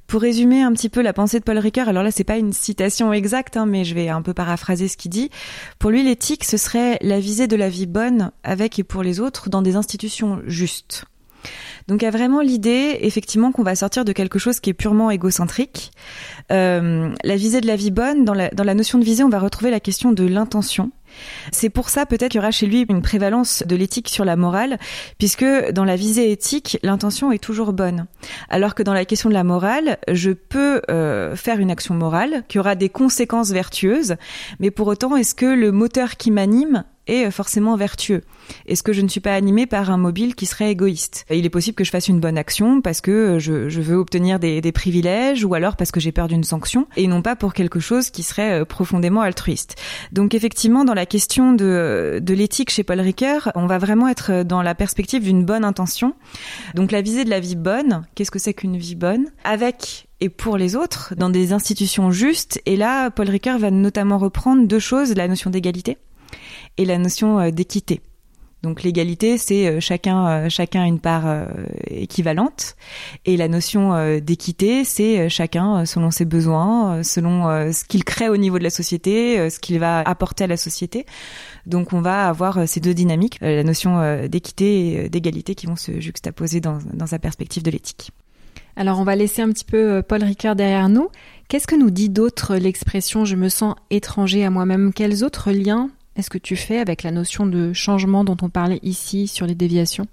[0.09, 2.53] Pour résumer un petit peu la pensée de Paul Ricoeur, alors là c'est pas une
[2.53, 5.31] citation exacte, hein, mais je vais un peu paraphraser ce qu'il dit.
[5.79, 9.21] Pour lui, l'éthique, ce serait la visée de la vie bonne avec et pour les
[9.21, 11.05] autres dans des institutions justes.
[11.89, 14.75] Donc il y a vraiment l'idée, effectivement, qu'on va sortir de quelque chose qui est
[14.75, 15.93] purement égocentrique.
[16.51, 19.29] Euh, la visée de la vie bonne, dans la, dans la notion de visée, on
[19.29, 20.91] va retrouver la question de l'intention.
[21.53, 24.37] C'est pour ça peut-être qu'il y aura chez lui une prévalence de l'éthique sur la
[24.37, 24.79] morale,
[25.19, 28.07] puisque dans la visée éthique, l'intention est toujours bonne.
[28.49, 32.45] Alors que dans la question de la morale, je peux euh, faire une action morale
[32.49, 34.17] qui aura des conséquences vertueuses,
[34.61, 38.23] mais pour autant, est-ce que le moteur qui m'anime est forcément vertueux?
[38.67, 41.25] Est-ce que je ne suis pas animée par un mobile qui serait égoïste?
[41.31, 44.39] Il est possible que je fasse une bonne action parce que je, je veux obtenir
[44.39, 47.55] des, des, privilèges ou alors parce que j'ai peur d'une sanction et non pas pour
[47.55, 49.77] quelque chose qui serait euh, profondément altruiste.
[50.13, 54.43] Donc effectivement, dans la question de, de l'éthique chez Paul Ricoeur, on va vraiment être
[54.43, 56.15] dans la perspective d'une bonne intention.
[56.75, 59.27] Donc la visée de la vie bonne, qu'est-ce que c'est qu'une vie bonne?
[59.45, 62.61] Avec et pour les autres, dans des institutions justes.
[62.65, 65.99] Et là, Paul Ricoeur va notamment reprendre deux choses, la notion d'égalité
[66.79, 68.01] et la notion euh, d'équité.
[68.65, 71.47] Donc l'égalité, c'est euh, chacun euh, chacun une part
[71.91, 72.77] équivalente,
[73.27, 78.59] et la notion d'équité, c'est chacun selon ses besoins, selon ce qu'il crée au niveau
[78.59, 81.05] de la société, ce qu'il va apporter à la société.
[81.67, 86.01] Donc on va avoir ces deux dynamiques, la notion d'équité et d'égalité qui vont se
[86.01, 88.11] juxtaposer dans, dans sa perspective de l'éthique.
[88.77, 91.09] Alors on va laisser un petit peu Paul Ricard derrière nous.
[91.49, 95.91] Qu'est-ce que nous dit d'autre l'expression je me sens étranger à moi-même Quels autres liens
[96.17, 99.55] est-ce que tu fais avec la notion de changement dont on parlait ici sur les
[99.55, 100.07] déviations?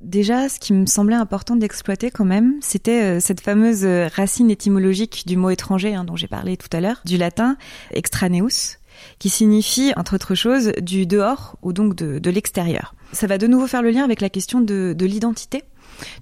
[0.00, 4.48] Déjà, ce qui me semblait important d'exploiter quand même, c'était euh, cette fameuse euh, racine
[4.48, 7.56] étymologique du mot étranger hein, dont j'ai parlé tout à l'heure, du latin
[7.90, 8.78] extraneus,
[9.18, 12.94] qui signifie, entre autres choses, du dehors ou donc de, l'extérieur.
[13.12, 15.64] Ça va de nouveau faire le lien avec la question de l'identité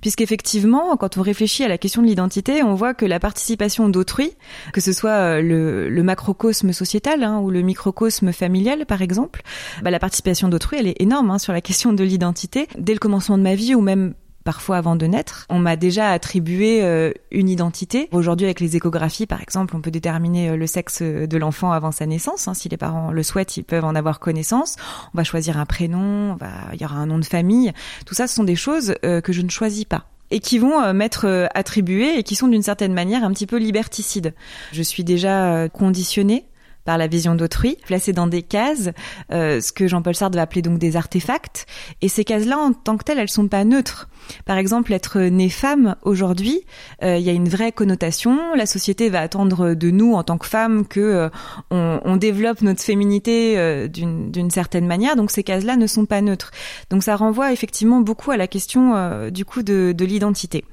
[0.00, 4.32] puisqu'effectivement, quand on réfléchit à la question de l'identité, on voit que la participation d'autrui,
[4.72, 9.42] que ce soit euh, le, macrocosme sociétal hein, ou le microcosme familial, par exemple,
[9.82, 12.68] bah, la participation d'autrui, elle est énorme hein, sur la question de l'identité.
[12.78, 14.14] Dès le commencement de ma vie ou même
[14.46, 15.44] parfois avant de naître.
[15.50, 18.08] On m'a déjà attribué euh, une identité.
[18.12, 21.90] Aujourd'hui, avec les échographies, par exemple, on peut déterminer euh, le sexe de l'enfant avant
[21.90, 22.46] sa naissance.
[22.46, 22.54] Hein.
[22.54, 24.76] Si les parents le souhaitent, ils peuvent en avoir connaissance.
[25.12, 26.52] On va choisir un prénom, on va...
[26.72, 27.72] il y aura un nom de famille.
[28.06, 30.92] Tout ça, ce sont des choses euh, que je ne choisis pas et qui vont
[30.92, 34.34] m'être attribuées et qui sont d'une certaine manière un petit peu liberticides.
[34.72, 36.46] Je suis déjà conditionnée
[36.86, 38.90] par la vision d'autrui, placés dans des cases,
[39.32, 41.66] euh, ce que Jean-Paul Sartre va appeler donc des artefacts.
[42.00, 44.08] Et ces cases-là, en tant que telles, elles sont pas neutres.
[44.44, 46.62] Par exemple, être née femme aujourd'hui,
[47.02, 48.54] euh, il y a une vraie connotation.
[48.54, 51.28] La société va attendre de nous en tant que femmes que euh,
[51.70, 55.16] on, on, développe notre féminité euh, d'une certaine manière.
[55.16, 56.50] Donc ces cases-là ne sont pas neutres.
[56.90, 60.64] Donc ça renvoie effectivement beaucoup à la question euh, du coup de, de l'identité.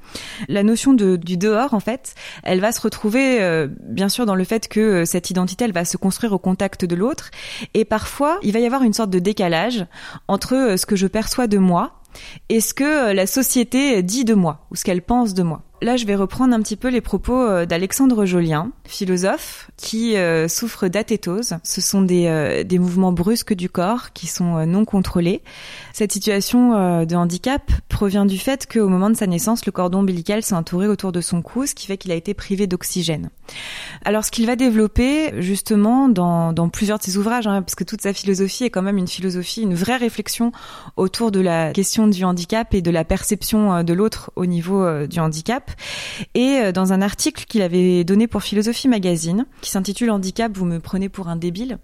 [0.48, 4.44] La notion de, du dehors, en fait, elle va se retrouver bien sûr dans le
[4.44, 7.30] fait que cette identité, elle va se construire au contact de l'autre.
[7.72, 9.86] Et parfois, il va y avoir une sorte de décalage
[10.28, 12.02] entre ce que je perçois de moi
[12.50, 15.62] et ce que la société dit de moi ou ce qu'elle pense de moi.
[15.84, 20.48] Là, je vais reprendre un petit peu les propos euh, d'Alexandre Jolien, philosophe, qui euh,
[20.48, 21.56] souffre d'athétose.
[21.62, 25.42] Ce sont des, euh, des mouvements brusques du corps qui sont non contrôlés.
[25.92, 30.42] Cette situation de handicap provient du fait qu'au moment de sa naissance, le cordon ombilical
[30.42, 33.28] s'est entouré autour de son cou, ce qui fait qu'il a été privé d'oxygène.
[34.06, 37.84] Alors, ce qu'il va développer justement dans, dans plusieurs de ses ouvrages, hein, parce que
[37.84, 40.50] toute sa philosophie est quand même une philosophie, une vraie réflexion
[40.96, 45.20] autour de la question du handicap et de la perception de l'autre au niveau du
[45.20, 45.73] handicap.
[46.34, 50.64] Et euh, dans un article qu'il avait donné pour Philosophie Magazine, qui s'intitule Handicap, vous
[50.64, 51.78] me prenez pour un débile,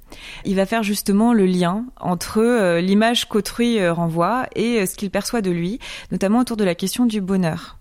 [0.44, 5.10] il va faire justement le lien entre euh, l'image qu'autrui euh, renvoie et ce qu'il
[5.10, 5.78] perçoit de lui,
[6.12, 7.78] notamment autour de la question du bonheur.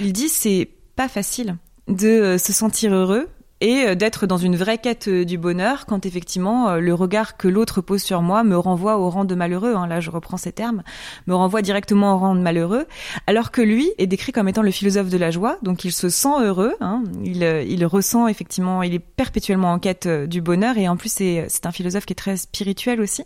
[0.00, 1.56] Il dit c'est pas facile
[1.88, 3.28] de se sentir heureux
[3.64, 7.38] et euh, d'être dans une vraie quête euh, du bonheur quand effectivement euh, le regard
[7.38, 10.36] que l'autre pose sur moi me renvoie au rang de malheureux, hein, là je reprends
[10.36, 10.82] ces termes,
[11.26, 12.86] me renvoie directement au rang de malheureux,
[13.26, 16.10] alors que lui est décrit comme étant le philosophe de la joie, donc il se
[16.10, 20.96] sent heureux, hein, il, ressent effectivement, il est perpétuellement en quête du bonheur et en
[20.96, 23.24] plus c'est, un philosophe qui est très spirituel aussi,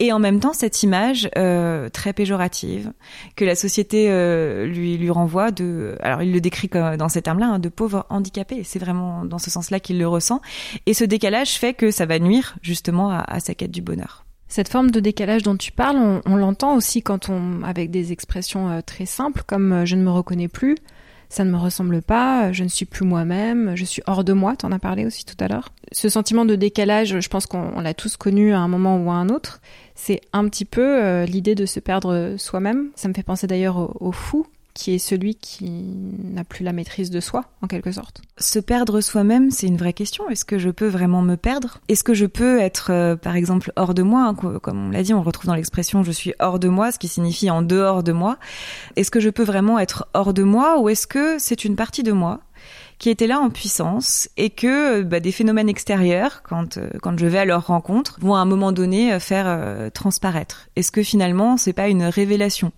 [0.00, 1.30] et en même temps cette image
[1.92, 2.92] très péjorative
[3.36, 4.08] que la société
[4.66, 8.04] lui, lui renvoie de, alors il le décrit comme, dans ces termes-là, hein, de pauvre
[8.10, 10.40] handicapé, c'est vraiment dans ce sens là qu'il le ressent.
[10.86, 14.24] Et ce décalage fait que ça va nuire justement à, sa quête du bonheur.
[14.48, 18.68] Cette forme de décalage dont tu parles, on, l'entend aussi quand on, avec des expressions
[18.68, 20.76] euh, très simples comme euh, je ne me reconnais plus,
[21.30, 24.34] ça ne me ressemble pas, euh, je ne suis plus moi-même, je suis hors de
[24.34, 25.70] moi, tu en as parlé aussi tout à l'heure.
[25.90, 29.14] Ce sentiment de décalage, je pense qu'on l'a tous connu à un moment ou à
[29.14, 29.62] un autre,
[29.94, 32.90] c'est un petit peu l'idée de se perdre soi-même.
[32.94, 35.84] Ça me fait penser d'ailleurs au fou qui est celui qui
[36.24, 38.22] n'a plus la maîtrise de soi, en quelque sorte.
[38.38, 40.28] Se perdre soi-même, c'est une vraie question.
[40.28, 41.78] Est-ce que je peux vraiment me perdre?
[41.88, 45.14] Est-ce que je peux être, euh, par exemple, hors de moi Comme on l'a dit,
[45.14, 48.12] on retrouve dans l'expression je suis hors de moi, ce qui signifie en dehors de
[48.12, 48.38] moi.
[48.96, 52.02] Est-ce que je peux vraiment être hors de moi ou est-ce que c'est une partie
[52.02, 52.40] de moi
[52.98, 57.26] qui était là en puissance et que bah, des phénomènes extérieurs, quand euh, quand je
[57.26, 60.68] vais à leur rencontre, vont à un moment donné euh, faire euh, transparaître?
[60.76, 62.70] Est-ce que finalement c'est pas une révélation?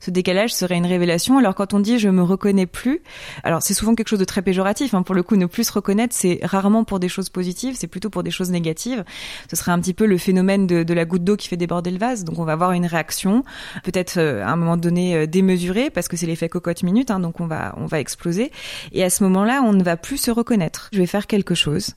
[0.00, 1.38] Ce décalage serait une révélation.
[1.38, 3.00] Alors quand on dit je me reconnais plus,
[3.44, 4.94] alors c'est souvent quelque chose de très péjoratif.
[4.94, 5.02] Hein.
[5.02, 8.10] Pour le coup, ne plus se reconnaître, c'est rarement pour des choses positives, c'est plutôt
[8.10, 9.04] pour des choses négatives.
[9.50, 11.90] Ce serait un petit peu le phénomène de, de la goutte d'eau qui fait déborder
[11.90, 12.24] le vase.
[12.24, 13.44] Donc on va avoir une réaction,
[13.84, 17.10] peut-être à un moment donné démesurée, parce que c'est l'effet cocotte minute.
[17.10, 18.50] Hein, donc on va on va exploser.
[18.92, 20.88] Et à ce moment-là, on ne va plus se reconnaître.
[20.92, 21.94] Je vais faire quelque chose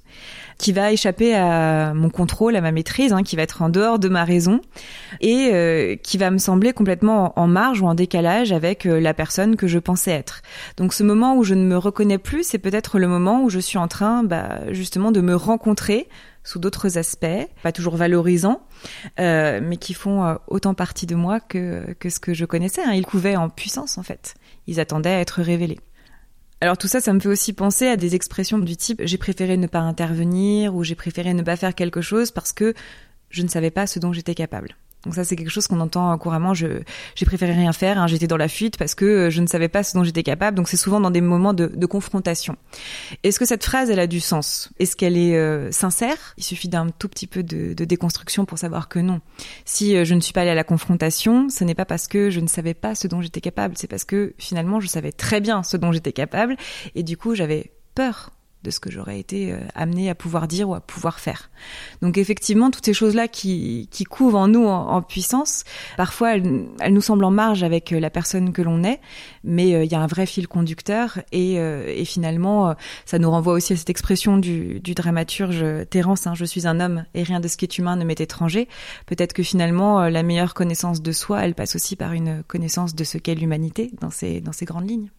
[0.57, 3.99] qui va échapper à mon contrôle, à ma maîtrise, hein, qui va être en dehors
[3.99, 4.61] de ma raison
[5.19, 9.13] et euh, qui va me sembler complètement en marge ou en décalage avec euh, la
[9.13, 10.41] personne que je pensais être.
[10.77, 13.59] Donc ce moment où je ne me reconnais plus, c'est peut-être le moment où je
[13.59, 16.07] suis en train bah, justement de me rencontrer
[16.43, 18.61] sous d'autres aspects, pas toujours valorisants,
[19.19, 22.83] euh, mais qui font autant partie de moi que, que ce que je connaissais.
[22.83, 22.93] Hein.
[22.93, 24.35] Ils couvaient en puissance en fait.
[24.67, 25.79] Ils attendaient à être révélés.
[26.63, 29.57] Alors tout ça, ça me fait aussi penser à des expressions du type j'ai préféré
[29.57, 32.73] ne pas intervenir ou j'ai préféré ne pas faire quelque chose parce que
[33.29, 34.77] je ne savais pas ce dont j'étais capable.
[35.03, 36.53] Donc ça, c'est quelque chose qu'on entend couramment.
[36.53, 36.81] Je,
[37.15, 37.99] j'ai préféré rien faire.
[37.99, 40.23] Hein, j'étais dans la fuite parce que euh, je ne savais pas ce dont j'étais
[40.23, 40.55] capable.
[40.55, 42.55] Donc c'est souvent dans des moments de, de confrontation.
[43.23, 44.71] Est-ce que cette phrase, elle a du sens?
[44.79, 46.33] Est-ce qu'elle est, euh, sincère?
[46.37, 49.19] Il suffit d'un tout petit peu de, de, déconstruction pour savoir que non.
[49.65, 52.29] Si euh, je ne suis pas allée à la confrontation, ce n'est pas parce que
[52.29, 53.75] je ne savais pas ce dont j'étais capable.
[53.77, 56.55] C'est parce que finalement, je savais très bien ce dont j'étais capable
[56.95, 58.31] et du coup, j'avais peur
[58.63, 61.49] de ce que j'aurais été euh, amené à pouvoir dire ou à pouvoir faire.
[62.01, 65.63] Donc effectivement, toutes ces choses-là qui, qui couvent en nous en, puissance,
[65.97, 68.99] parfois elles, nous semblent en marge avec euh, la personne que l'on est,
[69.43, 73.53] mais euh, il y a un vrai fil conducteur et, et finalement, ça nous renvoie
[73.53, 77.39] aussi à cette expression du, du dramaturge Terence, hein, je suis un homme et rien
[77.39, 78.67] de ce qui est humain ne m'est étranger.
[79.05, 83.03] Peut-être que finalement, la meilleure connaissance de soi, elle passe aussi par une connaissance de
[83.03, 84.09] ce qu'est l'humanité dans
[84.43, 85.09] dans ces grandes lignes.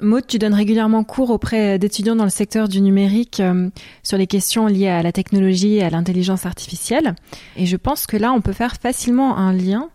[0.00, 3.70] Maud, tu donnes régulièrement cours auprès d'étudiants dans le secteur du numérique euh,
[4.02, 7.14] sur les questions liées à la technologie et à l'intelligence artificielle.
[7.56, 9.90] Et je pense que là, on peut faire facilement un lien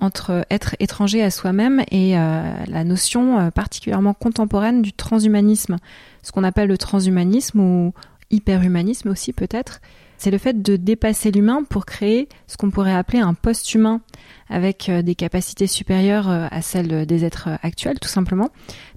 [0.00, 5.76] entre être étranger à soi-même et euh, la notion euh, particulièrement contemporaine du transhumanisme,
[6.22, 7.92] ce qu'on appelle le transhumanisme ou
[8.30, 9.80] hyperhumanisme aussi peut-être.
[10.16, 14.00] c'est le fait de dépasser l'humain pour créer ce qu'on pourrait appeler un post-humain
[14.48, 18.50] avec des capacités supérieures à celles des êtres actuels, tout simplement.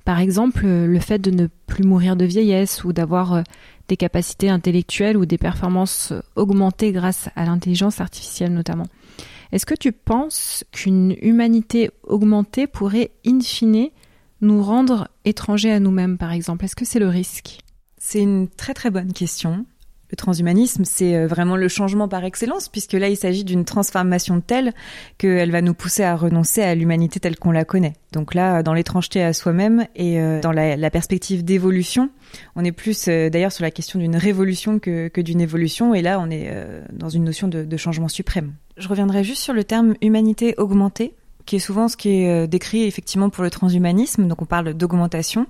[0.05, 3.43] Par exemple, euh, le fait de ne plus mourir de vieillesse ou d'avoir
[3.87, 8.87] des capacités intellectuelles ou des performances augmentées grâce à l'intelligence artificielle notamment.
[9.51, 13.89] Est-ce que tu penses qu'une humanité augmentée pourrait, in fine,
[14.41, 16.65] nous rendre étrangers à nous-mêmes, par exemple?
[16.65, 17.59] Est-ce que c'est le risque?
[17.99, 19.65] C'est une très très bonne question.
[20.13, 24.41] Le transhumanisme, c'est euh, vraiment le changement par excellence, puisque là, il s'agit d'une transformation
[24.41, 24.71] telle
[25.17, 27.93] qu'elle va nous pousser à renoncer à l'humanité telle qu'on la connaît.
[28.11, 32.11] Donc là, dans l'étrangeté à soi-même et euh, dans la, perspective d'évolution,
[32.55, 36.19] on est plus euh, d'ailleurs sur la question d'une révolution que, d'une évolution, et là,
[36.19, 36.47] on est
[36.91, 38.53] dans une notion de changement suprême.
[38.77, 41.15] Je reviendrai juste sur le terme humanité augmentée
[41.45, 44.73] qui est souvent ce qui est euh, décrit effectivement pour le transhumanisme, donc on parle
[44.73, 45.45] d'augmentation.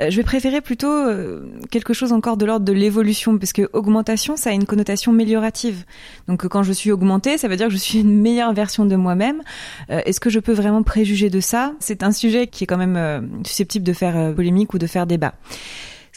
[0.00, 3.68] Euh, je vais préférer plutôt euh, quelque chose encore de l'ordre de l'évolution, parce que
[3.72, 5.84] augmentation, ça a une connotation améliorative.
[6.28, 8.96] Donc quand je suis augmentée, ça veut dire que je suis une meilleure version de
[8.96, 9.42] moi-même.
[9.88, 11.72] Est-ce que je peux vraiment préjuger de ça?
[11.80, 15.34] C'est un sujet qui est quand même susceptible de faire polémique ou de faire débat.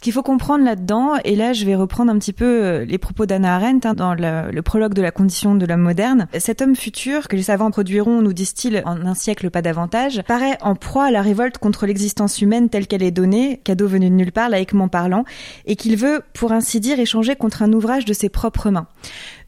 [0.02, 2.98] Ce qu'il faut comprendre là-dedans, et là je vais reprendre un petit peu euh, les
[2.98, 6.76] propos d'Anna Arendt hein, dans le, prologue de la condition de l'homme moderne, cet homme
[6.76, 11.06] futur que les savants produiront, nous disent-ils, en un siècle pas davantage, paraît en proie
[11.06, 14.50] à la révolte contre l'existence humaine telle qu'elle est donnée, cadeau venu de nulle part,
[14.50, 15.24] laïquement parlant,
[15.68, 18.88] et qu'il veut, pour ainsi dire, échanger contre un ouvrage de ses propres mains.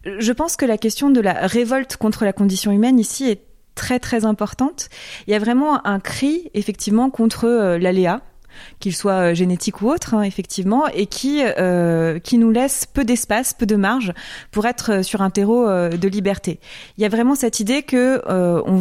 [0.06, 3.42] Je pense que la question de la révolte contre la condition humaine ici est
[3.74, 4.90] très très importante.
[5.26, 8.22] Il y a vraiment un cri effectivement contre euh, l'aléa,
[8.80, 13.54] qu'il soit euh, génétique ou autre, hein, effectivement, et qui euh, nous laisse peu d'espace,
[13.54, 14.14] peu de marge
[14.52, 16.60] pour être euh, sur un terreau de liberté.
[16.98, 18.22] Il y a vraiment cette idée que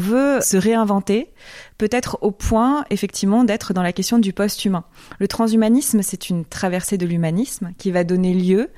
[0.02, 1.32] veut se réinventer,
[1.78, 4.84] peut-être au point effectivement d'être dans la question du post-humain.
[5.18, 8.70] Le transhumanisme, c'est une traversée de l'humanisme qui va donner lieu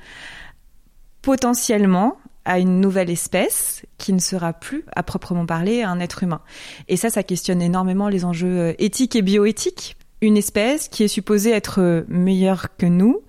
[1.21, 6.41] potentiellement à une nouvelle espèce qui ne sera plus, à proprement parler, un être humain.
[6.87, 11.51] Et ça, ça questionne énormément les enjeux éthiques et bioéthiques, une espèce qui est supposée
[11.51, 13.21] être meilleure que nous,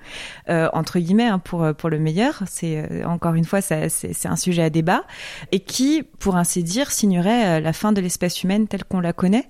[0.49, 4.37] euh, entre guillemets, hein, pour, pour le meilleur, c'est euh, encore une fois, c'est un
[4.37, 5.05] sujet à débat,
[5.53, 9.13] et qui, pour ainsi dire, signerait euh, la fin de l'espèce humaine telle qu'on la
[9.13, 9.49] connaît.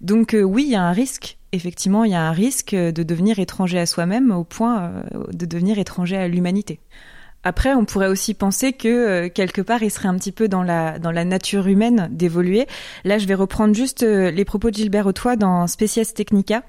[0.00, 3.38] Donc oui, il y a un risque, effectivement, il y a un risque de devenir
[3.38, 4.92] étranger à soi-même au point
[5.32, 6.80] de devenir étranger à l'humanité.
[7.44, 10.64] Après, on pourrait aussi penser que euh, quelque part, il serait un petit peu dans
[10.64, 12.66] la dans la nature humaine d'évoluer.
[13.04, 16.64] Là, je vais reprendre juste euh, les propos de Gilbert Autois dans Species Technica,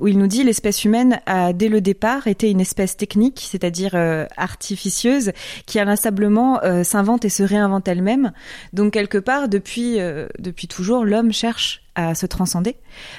[0.00, 3.92] où il nous dit l'espèce humaine a dès le départ été une espèce technique, c'est-à-dire
[3.94, 5.32] euh, artificieuse,
[5.66, 8.32] qui inlassablement s'invente et se réinvente elle-même.
[8.72, 9.98] Donc quelque part, depuis
[10.38, 12.76] depuis toujours, l'homme cherche à se transcender.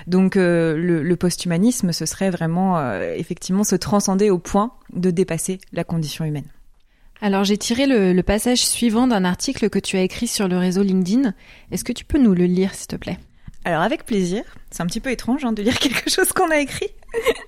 [0.08, 5.84] Donc le, le post-humanisme, ce serait vraiment effectivement se transcender au point de dépasser la
[5.84, 6.55] condition humaine.
[7.26, 10.84] Alors j'ai tiré le, passage suivant d'un article que tu as écrit sur le réseau
[10.84, 11.34] LinkedIn.
[11.72, 13.18] Est-ce que tu peux nous le lire, s'il te plaît?
[13.64, 14.44] Alors avec plaisir.
[14.70, 16.90] C'est un petit peu étrange hein, de lire quelque chose qu'on a écrit.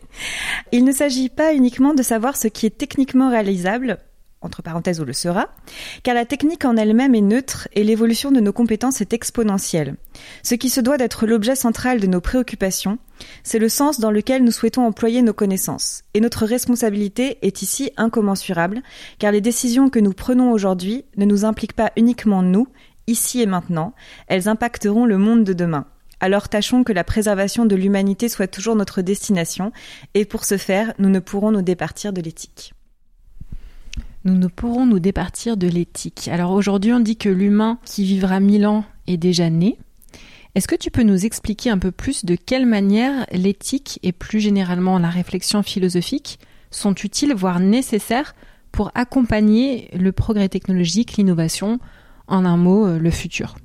[0.71, 3.99] Il ne s'agit pas uniquement de savoir ce qui est techniquement réalisable,
[4.41, 5.49] entre parenthèses ou le sera,
[6.03, 9.95] car la technique en elle-même est neutre et l'évolution de nos compétences est exponentielle.
[10.43, 12.99] Ce qui se doit d'être l'objet central de nos préoccupations,
[13.43, 16.03] c'est le sens dans lequel nous souhaitons employer nos connaissances.
[16.13, 18.81] Et notre responsabilité est ici incommensurable,
[19.19, 22.67] car les décisions que nous prenons aujourd'hui ne nous impliquent pas uniquement nous,
[23.07, 23.93] ici et maintenant,
[24.27, 25.85] elles impacteront le monde de demain.
[26.19, 29.71] Alors tâchons que la préservation de l'humanité soit toujours notre destination,
[30.13, 32.73] et pour ce faire, nous ne pourrons nous départir de l'éthique
[34.27, 36.27] nous ne pourrons nous départir de l'éthique.
[36.27, 39.77] Alors aujourd'hui, on dit que l'humain qui vivra mille ans est déjà né.
[40.53, 44.39] Est-ce que tu peux nous expliquer un peu plus de quelle manière l'éthique et plus
[44.39, 46.39] généralement la réflexion philosophique
[46.71, 48.35] sont utiles, voire nécessaires,
[48.71, 51.79] pour accompagner le progrès technologique, l'innovation,
[52.27, 53.55] en un mot, euh, le futur?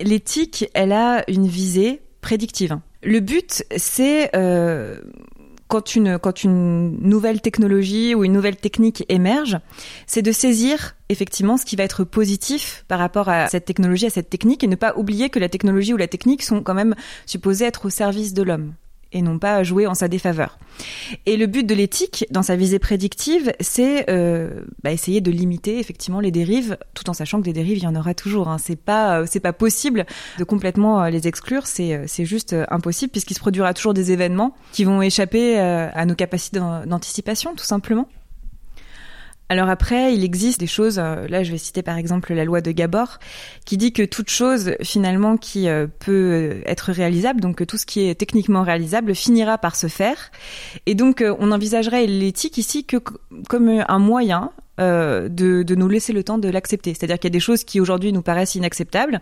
[0.00, 2.78] L'éthique, elle a une visée prédictive.
[3.02, 4.98] Le but, c'est euh,
[5.74, 9.58] quand une, nouvelle technologie ou une nouvelle technique émerge,
[10.06, 14.10] c'est de saisir effectivement ce qui va être positif par rapport à cette technologie, à
[14.10, 16.94] cette technique, et ne pas oublier que la technologie ou la technique sont quand même
[17.26, 18.74] supposées être au service de l'homme
[19.14, 20.58] et non pas jouer en sa défaveur.
[21.24, 25.78] Et le but de l'éthique, dans sa visée prédictive, c'est euh, bah, essayer de limiter
[25.78, 28.48] effectivement les dérives, tout en sachant que des dérives, il y en aura toujours.
[28.48, 28.58] Hein.
[28.58, 30.04] C'est pas, euh, c'est pas possible
[30.38, 31.66] de complètement euh, les exclure.
[31.66, 36.14] C'est, c'est juste impossible puisqu'il se produira toujours des événements qui vont échapper à nos
[36.14, 38.08] capacités d'anticipation, tout simplement.
[39.54, 42.60] Alors après, il existe des choses, euh, là je vais citer par exemple la loi
[42.60, 43.20] de Gabor,
[43.64, 48.08] qui dit que toute chose finalement qui euh, peut être réalisable, donc tout ce qui
[48.08, 50.32] est techniquement réalisable finira par se faire.
[50.86, 52.96] Et donc euh, on envisagerait l'éthique ici que
[53.48, 56.94] comme un moyen euh, de, de, nous laisser le temps de l'accepter.
[56.94, 59.20] C'est-à-dire qu'il y a des choses qui aujourd'hui nous paraissent inacceptables,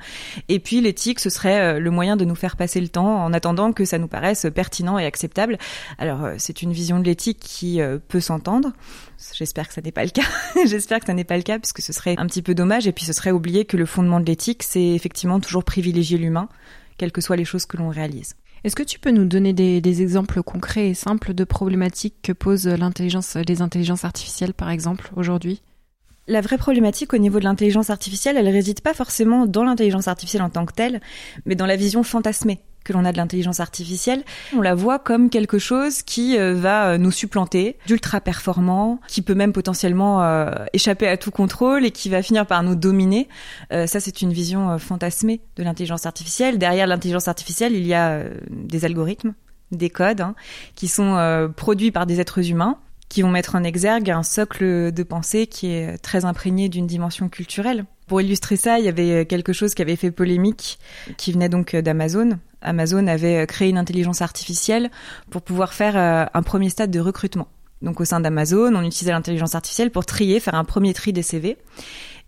[0.48, 3.32] et puis l'éthique, ce serait euh, le moyen de nous faire passer le temps en
[3.34, 5.58] attendant que ça nous paraisse pertinent et acceptable.
[5.98, 8.72] Alors euh, c'est une vision de l'éthique qui peut s'entendre.
[9.34, 10.22] J'espère que ça n'est pas le cas.
[10.66, 12.92] J'espère que ça n'est pas le cas, puisque ce serait un petit peu dommage, et
[12.92, 16.48] puis ce serait oublier que le fondement de l'éthique, c'est effectivement toujours privilégier l'humain,
[16.96, 18.36] quelles que soient les choses que l'on réalise.
[18.64, 22.68] Est-ce que tu peux nous donner des, exemples concrets et simples de problématiques que posent
[22.68, 25.62] l'intelligence, les intelligences artificielles, par exemple, aujourd'hui?
[26.28, 30.42] La vraie problématique au niveau de l'intelligence artificielle, elle réside pas forcément dans l'intelligence artificielle
[30.42, 31.00] en tant que telle,
[31.44, 34.24] mais dans la vision fantasmée que l'on a de l'intelligence artificielle,
[34.56, 39.22] on la voit comme quelque chose qui euh, va euh, nous supplanter, d'ultra performant, qui
[39.22, 43.28] peut même potentiellement euh, échapper à tout contrôle et qui va finir par nous dominer.
[43.70, 46.58] ça, c'est une vision fantasmée de l'intelligence artificielle.
[46.58, 49.34] Derrière l'intelligence artificielle, il y a des algorithmes,
[49.70, 50.34] des codes hein,
[50.74, 52.78] qui sont produits par des êtres humains
[53.12, 57.28] qui vont mettre en exergue un socle de pensée qui est très imprégné d'une dimension
[57.28, 57.84] culturelle.
[58.06, 60.78] Pour illustrer ça, il y avait quelque chose qui avait fait polémique,
[61.18, 62.38] qui venait donc d'Amazon.
[62.62, 64.90] Amazon avait créé une intelligence artificielle
[65.28, 67.48] pour pouvoir faire euh, un premier stade de recrutement.
[67.82, 71.22] Donc au sein d'Amazon, on utilisait l'intelligence artificielle pour trier, faire un premier tri des
[71.22, 71.58] CV.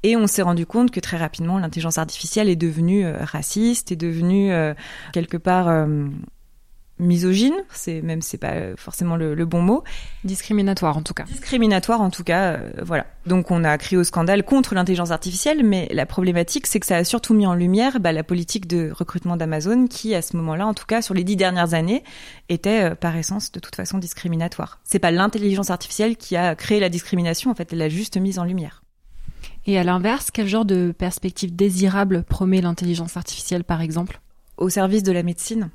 [0.03, 3.97] Et on s'est rendu compte que très rapidement, l'intelligence artificielle est devenue euh, raciste, est
[3.97, 4.75] devenue euh,
[5.15, 5.87] quelque part
[6.99, 9.83] misogyne, c'est même c'est pas forcément le, bon mot,
[10.23, 11.25] discriminatoire en tout cas.
[11.25, 13.07] Discriminatoire en tout cas, euh, voilà.
[13.27, 16.97] Donc on a crié au scandale contre l'intelligence artificielle, mais la problématique c'est que ça
[16.97, 20.67] a surtout mis en lumière bah, la politique de recrutement d'Amazon qui à ce moment-là,
[20.67, 22.05] en tout cas sur les dix dernières années,
[22.49, 24.79] était euh, par essence de toute façon discriminatoire.
[24.85, 28.39] C'est pas l'intelligence artificielle qui a créé la discrimination, en fait, elle l'a juste mise
[28.39, 28.83] en lumière.
[29.67, 34.21] Et à l'inverse, quel genre de perspective désirable promet l'intelligence artificielle par exemple?
[34.57, 35.71] Au service de la médecine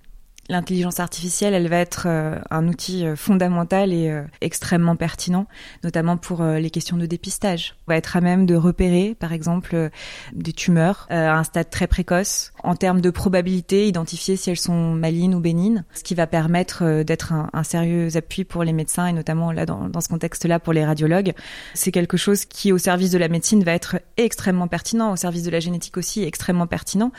[0.52, 5.46] L'intelligence artificielle, elle va être euh, un outil euh, fondamental et euh, extrêmement pertinent,
[5.84, 7.76] notamment pour les questions de dépistage.
[7.88, 9.92] On va être à même de repérer, par exemple,
[10.34, 14.94] des tumeurs à un stade très précoce, en termes de probabilité, identifier si elles sont
[14.94, 19.14] malignes ou bénignes, ce qui va permettre d'être un, sérieux appui pour les médecins et
[19.14, 21.34] notamment là dans, dans ce contexte-là pour les radiologues.
[21.74, 25.44] C'est quelque chose qui, au service de la médecine, va être extrêmement pertinent, au service
[25.44, 27.12] de la génétique aussi extrêmement pertinent.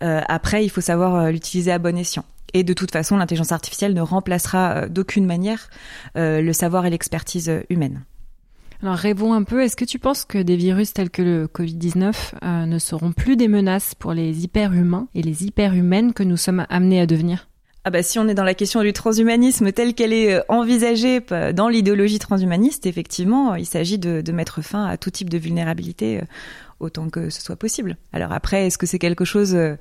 [0.00, 2.24] après, il faut savoir l'utiliser à bon escient.
[2.52, 5.68] Et de toute façon, l'intelligence artificielle ne remplacera euh, d'aucune manière
[6.16, 8.04] euh, le savoir et l'expertise euh, humaine.
[8.82, 12.66] Alors rêvons un peu, est-ce que tu penses que des virus tels que le Covid-19
[12.66, 17.00] ne seront plus des menaces pour les hyper-humains et les hyper-humaines que nous sommes amenés
[17.00, 17.48] à devenir?
[17.84, 21.22] Ah bah si on est dans la question du transhumanisme telle qu'elle est envisagée
[21.54, 26.20] dans l'idéologie transhumaniste, effectivement, il s'agit de, de, mettre fin à tout type de vulnérabilité
[26.80, 27.96] autant que ce soit possible.
[28.12, 29.76] Alors après, est-ce que c'est quelque chose euh,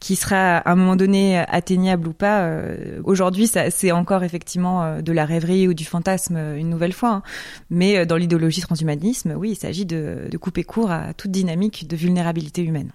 [0.00, 5.00] qui sera à un moment donné atteignable ou pas euh, Aujourd'hui, c'est encore effectivement euh,
[5.00, 7.10] de la rêverie ou du fantasme une nouvelle fois.
[7.10, 7.22] Hein.
[7.70, 11.96] Mais dans l'idéologie transhumanisme, oui, il s'agit de, de couper court à toute dynamique de
[11.96, 12.92] vulnérabilité humaine.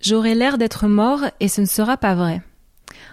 [0.00, 2.42] J'aurai l'air d'être mort et ce ne sera pas vrai.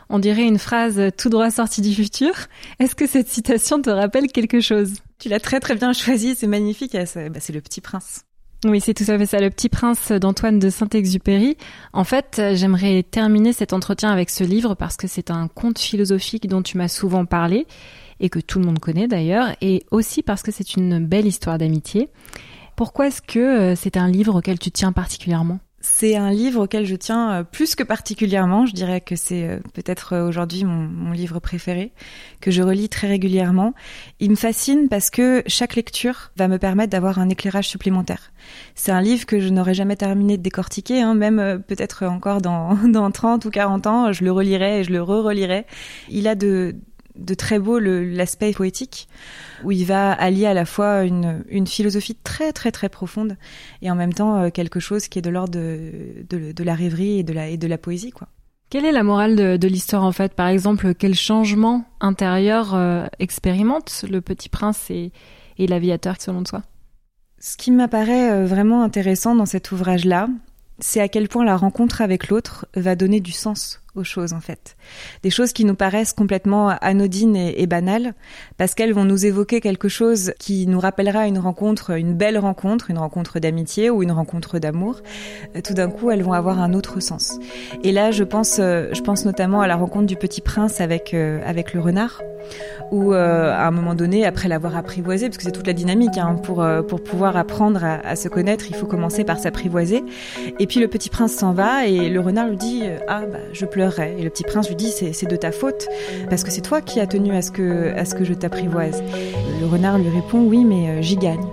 [0.10, 2.34] On dirait une phrase tout droit sortie du futur.
[2.80, 4.96] Est-ce que cette citation te rappelle quelque chose?
[5.18, 6.94] Tu l'as très très bien choisie, c'est magnifique.
[6.94, 8.26] Bah, c'est le petit prince.
[8.64, 11.58] Oui, c'est tout à fait ça, le petit prince d'Antoine de Saint-Exupéry.
[11.94, 16.48] En fait, j'aimerais terminer cet entretien avec ce livre parce que c'est un conte philosophique
[16.48, 17.66] dont tu m'as souvent parlé
[18.20, 21.58] et que tout le monde connaît d'ailleurs, et aussi parce que c'est une belle histoire
[21.58, 22.10] d'amitié.
[22.76, 25.60] Pourquoi est-ce que euh, c'est un livre auquel tu tiens particulièrement?
[25.82, 28.66] C'est un livre auquel je tiens euh, plus que particulièrement.
[28.66, 31.92] Je dirais que c'est euh, peut-être euh, aujourd'hui mon, livre préféré,
[32.40, 33.74] que je relis très régulièrement.
[34.20, 38.32] Il me fascine parce que chaque lecture va me permettre d'avoir un éclairage supplémentaire.
[38.76, 42.76] C'est un livre que je n'aurais jamais terminé de décortiquer, hein, même peut-être encore dans,
[42.88, 45.66] dans 30 ou 40 ans, je le relirai et je le re-relirai.
[46.10, 46.76] Il a de,
[47.16, 49.08] de très beau l'aspect poétique,
[49.64, 53.38] où il va allier à la fois une, une, philosophie très très très profonde
[53.82, 56.76] et en même temps euh, quelque chose qui est de l'ordre de, de, de, la
[56.76, 58.12] rêverie et de la, et de la poésie.
[58.12, 58.28] quoi.
[58.70, 60.34] Quelle est la morale de, de l'histoire en fait?
[60.34, 65.12] Par exemple, quel changement intérieur euh, expérimente le petit prince et,
[65.58, 66.62] et l'aviateur selon toi?
[67.40, 70.30] Ce qui m'apparaît euh, vraiment intéressant dans cet ouvrage-là,
[70.80, 74.40] c'est à quel point la rencontre avec l'autre va donner du sens aux choses en
[74.40, 74.76] fait.
[75.24, 78.14] Des choses qui nous paraissent complètement anodines et, banales
[78.58, 82.90] parce qu'elles vont nous évoquer quelque chose qui nous rappellera une rencontre, une belle rencontre,
[82.90, 85.02] une rencontre d'amitié ou une rencontre d'amour.
[85.56, 87.40] Euh, tout d'un coup, elles vont avoir un autre sens.
[87.84, 91.14] Et là, je pense, euh, je pense notamment à la rencontre du petit prince avec
[91.14, 92.22] euh, avec le renard
[92.92, 96.36] où à un moment donné, après l'avoir apprivoisé, parce que c'est toute la dynamique, hein,
[96.44, 100.04] pour, pour pouvoir apprendre à, se connaître, il faut commencer par s'apprivoiser.
[100.60, 103.66] Et puis le petit prince s'en va et le renard lui dit Ah, bah, je
[103.66, 105.88] pleure et le petit prince lui dit c'est de ta faute,
[106.30, 109.04] parce que c'est toi qui as tenu à ce que, je t'apprivoise.
[109.60, 111.46] Le renard lui répond oui, mais euh, j'y gagne.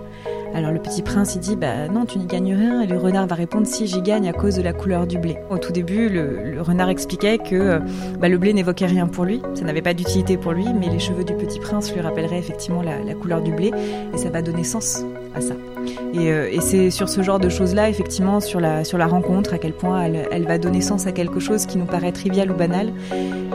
[0.55, 3.27] Alors le petit prince il dit bah non tu n'y gagnes rien et le renard
[3.27, 5.37] va répondre si j'y gagne à cause de la couleur du blé.
[5.51, 7.81] Au tout début le, renard expliquait que
[8.19, 10.99] bah, le blé n'évoquait rien pour lui, ça n'avait pas d'utilité pour lui, mais les
[10.99, 13.73] cheveux du petit prince lui rappelleraient effectivement la couleur du blé
[14.15, 15.05] et ça va donner sens
[15.39, 15.55] à ça.
[16.15, 19.55] Et, euh, et c'est sur ce genre de choses-là, effectivement, sur la, sur la rencontre,
[19.55, 22.51] à quel point elle, elle, va donner sens à quelque chose qui nous paraît trivial
[22.51, 22.93] ou banal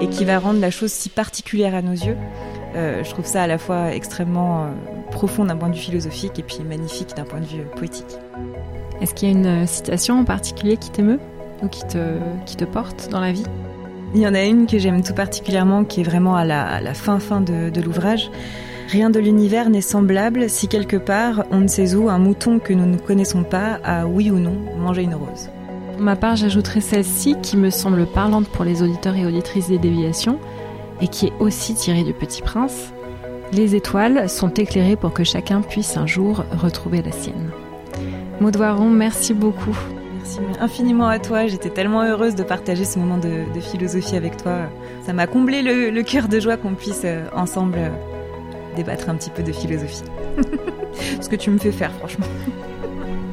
[0.01, 2.17] et qui va rendre la chose si particulière à nos yeux.
[2.75, 4.67] Euh, je trouve ça à la fois extrêmement euh,
[5.11, 8.17] profond d'un point de vue philosophique et puis magnifique d'un point de vue poétique.
[9.01, 11.19] Est-ce qu'il y a une citation en particulier qui t'émeut
[11.61, 13.45] ou qui te, qui te porte dans la vie?
[14.15, 16.81] Il y en a une que j'aime tout particulièrement, qui est vraiment à la, à
[16.81, 18.29] la fin fin de, de l'ouvrage.
[18.89, 22.73] Rien de l'univers n'est semblable si quelque part, on ne sait où, un mouton que
[22.73, 25.49] nous ne connaissons pas a, oui ou non, mangé une rose.
[25.93, 29.77] Pour ma part, j'ajouterai celle-ci qui me semble parlante pour les auditeurs et auditrices des
[29.77, 30.39] déviations
[31.01, 32.93] et qui est aussi tirée du Petit Prince.
[33.51, 37.51] Les étoiles sont éclairées pour que chacun puisse un jour retrouver la sienne.
[38.41, 38.57] Maud
[38.91, 39.77] merci beaucoup.
[40.17, 41.47] Merci infiniment à toi.
[41.47, 44.69] J'étais tellement heureuse de partager ce moment de, philosophie avec toi.
[45.05, 47.89] Ça m'a comblé le, le cœur de joie qu'on puisse euh, ensemble euh,
[48.73, 50.03] débattre un petit peu de philosophie.
[51.21, 52.27] Ce que tu me fais faire, franchement.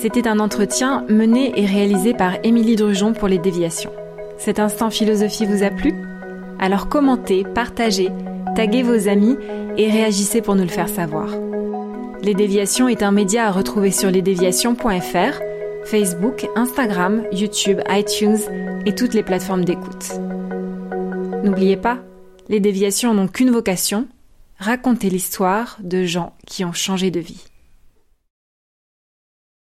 [0.00, 3.90] C'était un entretien mené et réalisé par Émilie Drujon pour les déviations.
[4.36, 5.92] Cet instant philosophie vous a plu?
[6.60, 8.08] Alors commentez, partagez,
[8.54, 9.36] taguez vos amis
[9.76, 11.28] et réagissez pour nous le faire savoir.
[12.22, 15.40] Les déviations est un média à retrouver sur lesdéviations.fr,
[15.84, 18.38] Facebook, Instagram, YouTube, iTunes
[18.86, 20.12] et toutes les plateformes d'écoute.
[21.42, 21.98] N'oubliez pas,
[22.48, 24.06] les déviations n'ont qu'une vocation,
[24.58, 27.44] raconter l'histoire de gens qui ont changé de vie.